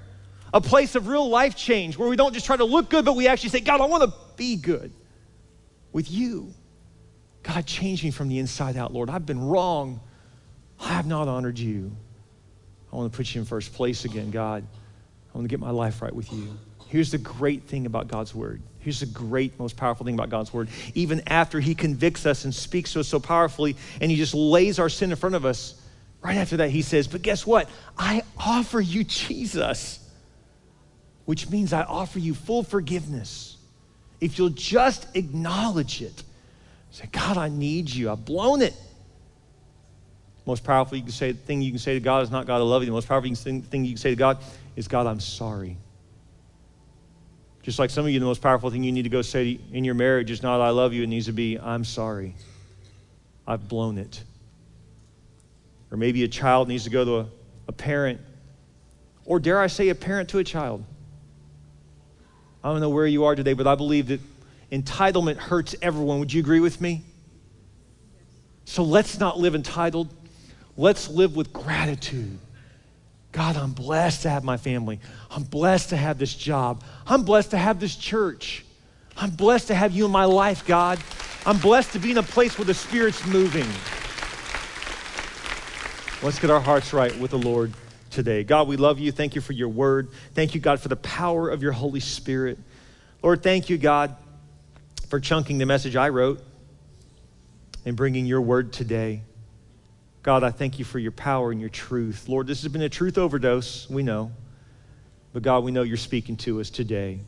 a 0.54 0.62
place 0.62 0.94
of 0.94 1.08
real 1.08 1.28
life 1.28 1.56
change 1.56 1.98
where 1.98 2.08
we 2.08 2.16
don't 2.16 2.36
just 2.36 2.46
try 2.46 2.58
to 2.58 2.64
look 2.64 2.92
good, 2.92 3.06
but 3.06 3.16
we 3.16 3.28
actually 3.28 3.50
say, 3.50 3.60
God, 3.60 3.82
I 3.82 3.86
want 3.86 4.04
to 4.04 4.14
be 4.38 4.56
good 4.56 4.94
with 5.92 6.10
you. 6.12 6.54
God, 7.44 7.66
change 7.66 8.04
me 8.04 8.12
from 8.12 8.28
the 8.28 8.40
inside 8.40 8.78
out, 8.78 8.94
Lord. 8.94 9.10
I've 9.10 9.26
been 9.26 9.48
wrong. 9.48 10.02
I 10.80 10.90
have 10.90 11.08
not 11.08 11.28
honored 11.28 11.58
you. 11.58 11.92
I 12.92 12.96
want 12.96 13.12
to 13.12 13.18
put 13.18 13.34
you 13.34 13.42
in 13.42 13.46
first 13.46 13.74
place 13.74 14.06
again, 14.06 14.32
God. 14.32 14.64
I 15.34 15.38
want 15.38 15.46
to 15.46 15.50
get 15.50 15.60
my 15.60 15.70
life 15.70 16.02
right 16.02 16.14
with 16.14 16.32
you. 16.34 16.58
Here's 16.88 17.12
the 17.12 17.18
great 17.18 17.64
thing 17.64 17.86
about 17.86 18.08
God's 18.08 18.34
word 18.34 18.62
Here's 18.80 19.02
the 19.02 19.06
great, 19.06 19.60
most 19.60 19.76
powerful 19.76 20.06
thing 20.06 20.16
about 20.16 20.30
God's 20.30 20.54
word. 20.54 20.70
Even 20.96 21.22
after 21.28 21.60
he 21.60 21.76
convicts 21.76 22.26
us 22.26 22.46
and 22.46 22.56
speaks 22.56 22.94
to 22.94 23.02
us 23.02 23.08
so 23.08 23.20
powerfully, 23.20 23.76
and 24.00 24.10
he 24.10 24.16
just 24.16 24.34
lays 24.34 24.80
our 24.80 24.90
sin 24.90 25.12
in 25.12 25.18
front 25.18 25.36
of 25.36 25.46
us, 25.46 25.80
right 26.22 26.38
after 26.38 26.58
that, 26.58 26.70
he 26.70 26.82
says, 26.82 27.08
But 27.08 27.22
guess 27.22 27.46
what? 27.46 27.70
I 27.98 28.24
offer 28.38 28.80
you 28.80 29.04
Jesus, 29.04 30.00
which 31.26 31.50
means 31.50 31.74
I 31.74 31.84
offer 31.84 32.20
you 32.20 32.34
full 32.34 32.64
forgiveness. 32.64 33.58
If 34.22 34.38
you'll 34.38 34.50
just 34.50 35.08
acknowledge 35.16 36.02
it, 36.02 36.24
say, 36.92 37.08
God, 37.12 37.38
I 37.38 37.50
need 37.50 37.90
you. 37.90 38.12
I've 38.12 38.26
blown 38.26 38.62
it. 38.62 38.74
Most 40.46 40.64
powerful 40.64 40.98
you 40.98 41.04
can 41.04 41.12
say, 41.12 41.34
thing 41.34 41.62
you 41.62 41.72
can 41.72 41.80
say 41.80 41.94
to 41.94 42.00
God 42.00 42.24
is 42.24 42.32
not 42.32 42.48
God, 42.48 42.58
I 42.58 42.64
love 42.64 42.82
you. 42.82 42.88
The 42.88 42.92
most 42.92 43.08
powerful 43.08 43.34
thing 43.36 43.86
you 43.86 43.92
can 43.92 43.98
say 43.98 44.10
to 44.10 44.16
God 44.16 44.40
is, 44.76 44.88
God, 44.88 45.06
I'm 45.06 45.20
sorry. 45.20 45.78
Just 47.62 47.78
like 47.78 47.90
some 47.90 48.06
of 48.06 48.12
you, 48.12 48.20
the 48.20 48.26
most 48.26 48.42
powerful 48.42 48.70
thing 48.72 48.84
you 48.84 48.92
need 48.92 49.04
to 49.04 49.10
go 49.10 49.22
say 49.22 49.60
in 49.72 49.84
your 49.84 49.94
marriage 49.94 50.32
is 50.32 50.42
not, 50.42 50.60
I 50.60 50.70
love 50.70 50.94
you. 50.94 51.04
It 51.04 51.08
needs 51.08 51.28
to 51.28 51.34
be, 51.34 51.60
I'm 51.60 51.84
sorry. 51.84 52.36
I've 53.46 53.68
blown 53.68 53.98
it. 53.98 54.24
Or 55.92 55.98
maybe 55.98 56.24
a 56.24 56.28
child 56.28 56.68
needs 56.68 56.84
to 56.86 56.90
go 56.90 57.06
to 57.06 57.18
a, 57.18 57.26
a 57.68 57.72
parent, 57.72 58.22
or 59.26 59.40
dare 59.40 59.60
I 59.60 59.68
say, 59.68 59.90
a 59.90 59.96
parent 59.96 60.30
to 60.30 60.40
a 60.40 60.44
child. 60.44 60.84
I 62.64 62.72
don't 62.72 62.82
know 62.82 62.90
where 62.90 63.08
you 63.08 63.26
are 63.26 63.36
today, 63.36 63.54
but 63.54 63.68
I 63.68 63.76
believe 63.76 64.08
that 64.08 64.20
entitlement 64.72 65.38
hurts 65.38 65.76
everyone. 65.82 66.20
Would 66.20 66.34
you 66.34 66.42
agree 66.42 66.60
with 66.60 66.82
me? 66.82 67.04
So 68.66 68.84
let's 68.84 69.18
not 69.20 69.40
live 69.40 69.56
entitled. 69.56 70.14
Let's 70.78 71.10
live 71.10 71.36
with 71.36 71.52
gratitude. 71.54 72.38
God, 73.32 73.58
I'm 73.58 73.72
blessed 73.72 74.24
to 74.24 74.30
have 74.30 74.44
my 74.44 74.58
family. 74.58 75.00
I'm 75.32 75.44
blessed 75.44 75.90
to 75.90 75.98
have 75.98 76.18
this 76.18 76.34
job. 76.34 76.84
I'm 77.06 77.24
blessed 77.24 77.52
to 77.52 77.58
have 77.58 77.80
this 77.80 77.96
church. 77.96 78.66
I'm 79.16 79.30
blessed 79.30 79.68
to 79.68 79.76
have 79.76 79.92
you 79.92 80.06
in 80.06 80.12
my 80.12 80.26
life, 80.26 80.66
God. 80.66 81.00
I'm 81.46 81.58
blessed 81.58 81.94
to 81.94 82.00
be 82.00 82.12
in 82.12 82.18
a 82.18 82.24
place 82.24 82.58
where 82.58 82.66
the 82.66 82.74
Spirit's 82.74 83.26
moving. 83.26 83.68
Let's 86.22 86.40
get 86.40 86.50
our 86.50 86.60
hearts 86.60 86.92
right 86.92 87.18
with 87.18 87.32
the 87.32 87.38
Lord 87.38 87.74
today. 88.10 88.44
God, 88.44 88.68
we 88.68 88.78
love 88.78 89.00
you. 89.00 89.12
Thank 89.12 89.36
you 89.36 89.42
for 89.42 89.54
your 89.54 89.70
word. 89.70 90.10
Thank 90.34 90.56
you, 90.56 90.62
God, 90.62 90.80
for 90.80 90.88
the 90.88 90.96
power 90.96 91.50
of 91.50 91.62
your 91.62 91.72
Holy 91.72 92.00
Spirit. 92.00 92.58
Lord, 93.22 93.44
thank 93.44 93.70
you, 93.70 93.78
God, 93.78 94.16
for 95.10 95.20
chunking 95.20 95.58
the 95.58 95.66
message 95.66 95.96
I 95.96 96.10
wrote 96.10 96.42
and 97.86 97.96
bringing 97.96 98.26
your 98.26 98.42
word 98.42 98.72
today. 98.72 99.22
God, 100.24 100.44
I 100.44 100.52
thank 100.52 100.80
you 100.80 100.86
for 100.86 101.00
your 101.00 101.12
power 101.12 101.52
and 101.52 101.60
your 101.60 101.70
truth. 101.70 102.28
Lord, 102.28 102.48
this 102.48 102.62
has 102.64 102.72
been 102.72 102.82
a 102.82 102.90
truth 102.90 103.18
overdose, 103.18 103.90
we 103.90 104.04
know. 104.04 104.32
But 105.34 105.44
God, 105.44 105.64
we 105.64 105.72
know 105.72 105.84
you're 105.84 105.98
speaking 105.98 106.38
to 106.38 106.60
us 106.60 106.70
today. 106.70 107.20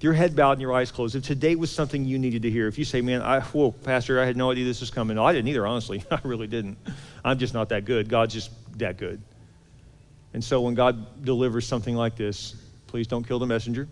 Your 0.00 0.12
head 0.12 0.36
bowed 0.36 0.52
and 0.52 0.60
your 0.60 0.74
eyes 0.74 0.90
closed, 0.90 1.16
if 1.16 1.24
today 1.24 1.54
was 1.54 1.70
something 1.70 2.04
you 2.04 2.18
needed 2.18 2.42
to 2.42 2.50
hear, 2.50 2.68
if 2.68 2.78
you 2.78 2.84
say, 2.84 3.00
man, 3.00 3.22
I, 3.22 3.40
whoa, 3.40 3.72
Pastor, 3.72 4.20
I 4.20 4.26
had 4.26 4.36
no 4.36 4.50
idea 4.50 4.66
this 4.66 4.80
was 4.80 4.90
coming. 4.90 5.16
No, 5.16 5.24
I 5.24 5.32
didn't 5.32 5.48
either, 5.48 5.66
honestly. 5.66 6.04
I 6.10 6.20
really 6.24 6.46
didn't. 6.46 6.76
I'm 7.24 7.38
just 7.38 7.54
not 7.54 7.70
that 7.70 7.86
good. 7.86 8.10
God's 8.10 8.34
just 8.34 8.50
that 8.78 8.98
good. 8.98 9.22
And 10.34 10.44
so 10.44 10.60
when 10.60 10.74
God 10.74 11.24
delivers 11.24 11.66
something 11.66 11.94
like 11.94 12.16
this, 12.16 12.56
please 12.88 13.06
don't 13.06 13.26
kill 13.26 13.38
the 13.38 13.46
messenger. 13.46 13.88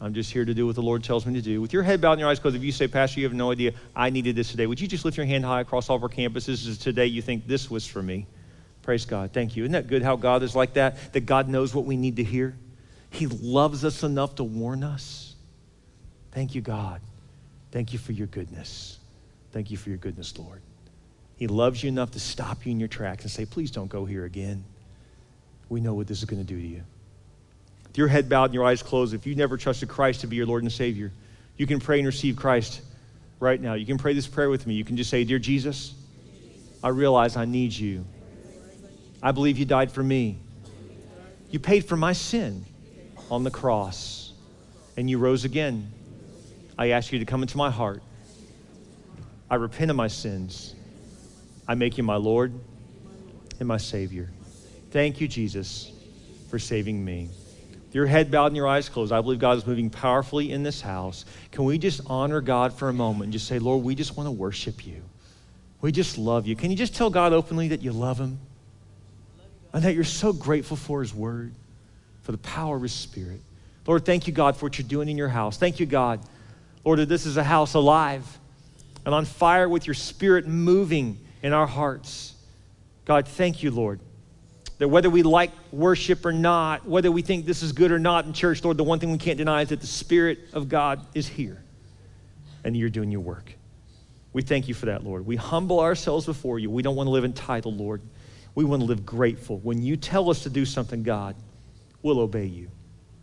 I'm 0.00 0.14
just 0.14 0.32
here 0.32 0.44
to 0.44 0.54
do 0.54 0.66
what 0.66 0.74
the 0.74 0.82
Lord 0.82 1.04
tells 1.04 1.26
me 1.26 1.34
to 1.34 1.42
do. 1.42 1.60
With 1.60 1.72
your 1.72 1.82
head 1.82 2.00
bowed 2.00 2.12
and 2.12 2.20
your 2.20 2.28
eyes 2.28 2.38
closed, 2.38 2.56
if 2.56 2.62
you 2.62 2.72
say, 2.72 2.88
Pastor, 2.88 3.20
you 3.20 3.26
have 3.26 3.34
no 3.34 3.50
idea, 3.50 3.72
I 3.94 4.10
needed 4.10 4.36
this 4.36 4.50
today, 4.50 4.66
would 4.66 4.80
you 4.80 4.88
just 4.88 5.04
lift 5.04 5.16
your 5.16 5.26
hand 5.26 5.44
high 5.44 5.60
across 5.60 5.90
all 5.90 5.96
of 5.96 6.02
our 6.02 6.08
campuses 6.08 6.66
as 6.68 6.78
today 6.78 7.06
you 7.06 7.20
think 7.20 7.46
this 7.46 7.70
was 7.70 7.86
for 7.86 8.02
me? 8.02 8.26
Praise 8.82 9.04
God. 9.04 9.32
Thank 9.32 9.56
you. 9.56 9.64
Isn't 9.64 9.72
that 9.72 9.86
good 9.86 10.02
how 10.02 10.16
God 10.16 10.42
is 10.42 10.56
like 10.56 10.74
that? 10.74 11.12
That 11.12 11.26
God 11.26 11.48
knows 11.48 11.74
what 11.74 11.84
we 11.84 11.96
need 11.96 12.16
to 12.16 12.24
hear? 12.24 12.56
He 13.10 13.26
loves 13.26 13.84
us 13.84 14.02
enough 14.02 14.36
to 14.36 14.44
warn 14.44 14.82
us. 14.82 15.34
Thank 16.32 16.54
you, 16.54 16.60
God. 16.62 17.00
Thank 17.70 17.92
you 17.92 17.98
for 17.98 18.12
your 18.12 18.28
goodness. 18.28 18.98
Thank 19.52 19.70
you 19.70 19.76
for 19.76 19.90
your 19.90 19.98
goodness, 19.98 20.38
Lord. 20.38 20.62
He 21.36 21.48
loves 21.48 21.82
you 21.82 21.88
enough 21.88 22.12
to 22.12 22.20
stop 22.20 22.64
you 22.64 22.72
in 22.72 22.78
your 22.78 22.88
tracks 22.88 23.24
and 23.24 23.30
say, 23.30 23.44
please 23.44 23.70
don't 23.70 23.88
go 23.88 24.04
here 24.04 24.24
again. 24.24 24.64
We 25.68 25.80
know 25.80 25.94
what 25.94 26.06
this 26.06 26.18
is 26.18 26.24
going 26.24 26.44
to 26.44 26.46
do 26.46 26.60
to 26.60 26.66
you 26.66 26.82
your 27.98 28.06
head 28.06 28.28
bowed 28.28 28.44
and 28.44 28.54
your 28.54 28.64
eyes 28.64 28.80
closed, 28.80 29.12
if 29.12 29.26
you 29.26 29.34
never 29.34 29.56
trusted 29.56 29.88
Christ 29.88 30.20
to 30.20 30.28
be 30.28 30.36
your 30.36 30.46
Lord 30.46 30.62
and 30.62 30.70
Savior, 30.70 31.12
you 31.56 31.66
can 31.66 31.80
pray 31.80 31.98
and 31.98 32.06
receive 32.06 32.36
Christ 32.36 32.80
right 33.40 33.60
now. 33.60 33.74
You 33.74 33.84
can 33.84 33.98
pray 33.98 34.14
this 34.14 34.28
prayer 34.28 34.48
with 34.48 34.68
me. 34.68 34.74
You 34.74 34.84
can 34.84 34.96
just 34.96 35.10
say, 35.10 35.24
Dear 35.24 35.40
Jesus, 35.40 35.94
I 36.82 36.90
realize 36.90 37.36
I 37.36 37.44
need 37.44 37.72
you. 37.72 38.04
I 39.20 39.32
believe 39.32 39.58
you 39.58 39.64
died 39.64 39.90
for 39.90 40.02
me. 40.02 40.38
You 41.50 41.58
paid 41.58 41.86
for 41.86 41.96
my 41.96 42.12
sin 42.12 42.64
on 43.32 43.42
the 43.42 43.50
cross, 43.50 44.32
and 44.96 45.10
you 45.10 45.18
rose 45.18 45.44
again. 45.44 45.90
I 46.78 46.90
ask 46.90 47.10
you 47.10 47.18
to 47.18 47.24
come 47.24 47.42
into 47.42 47.56
my 47.56 47.70
heart. 47.70 48.00
I 49.50 49.56
repent 49.56 49.90
of 49.90 49.96
my 49.96 50.08
sins. 50.08 50.76
I 51.66 51.74
make 51.74 51.98
you 51.98 52.04
my 52.04 52.16
Lord 52.16 52.52
and 53.58 53.66
my 53.66 53.78
Savior. 53.78 54.30
Thank 54.90 55.20
you, 55.20 55.28
Jesus, 55.28 55.92
for 56.50 56.58
saving 56.58 57.04
me 57.04 57.28
your 57.92 58.06
head 58.06 58.30
bowed 58.30 58.46
and 58.46 58.56
your 58.56 58.68
eyes 58.68 58.88
closed, 58.88 59.12
I 59.12 59.20
believe 59.20 59.38
God 59.38 59.56
is 59.56 59.66
moving 59.66 59.90
powerfully 59.90 60.52
in 60.52 60.62
this 60.62 60.80
house. 60.80 61.24
Can 61.52 61.64
we 61.64 61.78
just 61.78 62.00
honor 62.06 62.40
God 62.40 62.72
for 62.72 62.88
a 62.88 62.92
moment 62.92 63.24
and 63.24 63.32
just 63.32 63.46
say, 63.46 63.58
Lord, 63.58 63.82
we 63.82 63.94
just 63.94 64.16
want 64.16 64.26
to 64.26 64.30
worship 64.30 64.86
you. 64.86 65.02
We 65.80 65.92
just 65.92 66.18
love 66.18 66.46
you. 66.46 66.54
Can 66.54 66.70
you 66.70 66.76
just 66.76 66.94
tell 66.94 67.08
God 67.08 67.32
openly 67.32 67.68
that 67.68 67.82
you 67.82 67.92
love 67.92 68.18
him? 68.18 68.38
And 69.72 69.82
that 69.84 69.94
you're 69.94 70.04
so 70.04 70.32
grateful 70.32 70.76
for 70.76 71.00
his 71.00 71.14
word, 71.14 71.52
for 72.22 72.32
the 72.32 72.38
power 72.38 72.76
of 72.76 72.82
his 72.82 72.92
spirit. 72.92 73.40
Lord, 73.86 74.04
thank 74.04 74.26
you, 74.26 74.32
God, 74.32 74.56
for 74.56 74.66
what 74.66 74.78
you're 74.78 74.88
doing 74.88 75.08
in 75.08 75.16
your 75.16 75.28
house. 75.28 75.56
Thank 75.56 75.80
you, 75.80 75.86
God, 75.86 76.20
Lord, 76.84 76.98
that 76.98 77.08
this 77.08 77.26
is 77.26 77.36
a 77.36 77.44
house 77.44 77.74
alive 77.74 78.38
and 79.06 79.14
on 79.14 79.24
fire 79.24 79.68
with 79.68 79.86
your 79.86 79.94
spirit 79.94 80.46
moving 80.46 81.18
in 81.42 81.52
our 81.52 81.66
hearts. 81.66 82.34
God, 83.04 83.26
thank 83.26 83.62
you, 83.62 83.70
Lord, 83.70 84.00
that 84.78 84.88
whether 84.88 85.10
we 85.10 85.22
like 85.22 85.50
worship 85.72 86.24
or 86.24 86.32
not, 86.32 86.86
whether 86.86 87.10
we 87.10 87.22
think 87.22 87.46
this 87.46 87.62
is 87.62 87.72
good 87.72 87.90
or 87.90 87.98
not 87.98 88.24
in 88.24 88.32
church, 88.32 88.64
Lord, 88.64 88.76
the 88.76 88.84
one 88.84 88.98
thing 88.98 89.10
we 89.10 89.18
can't 89.18 89.38
deny 89.38 89.62
is 89.62 89.68
that 89.68 89.80
the 89.80 89.86
Spirit 89.86 90.38
of 90.52 90.68
God 90.68 91.04
is 91.14 91.28
here 91.28 91.62
and 92.64 92.76
you're 92.76 92.88
doing 92.88 93.10
your 93.10 93.20
work. 93.20 93.52
We 94.32 94.42
thank 94.42 94.68
you 94.68 94.74
for 94.74 94.86
that, 94.86 95.04
Lord. 95.04 95.26
We 95.26 95.36
humble 95.36 95.80
ourselves 95.80 96.26
before 96.26 96.58
you. 96.58 96.70
We 96.70 96.82
don't 96.82 96.96
want 96.96 97.08
to 97.08 97.10
live 97.10 97.24
entitled, 97.24 97.76
Lord. 97.76 98.02
We 98.54 98.64
want 98.64 98.82
to 98.82 98.86
live 98.86 99.04
grateful. 99.04 99.58
When 99.58 99.82
you 99.82 99.96
tell 99.96 100.30
us 100.30 100.42
to 100.44 100.50
do 100.50 100.64
something, 100.64 101.02
God, 101.02 101.34
we'll 102.02 102.20
obey 102.20 102.46
you. 102.46 102.70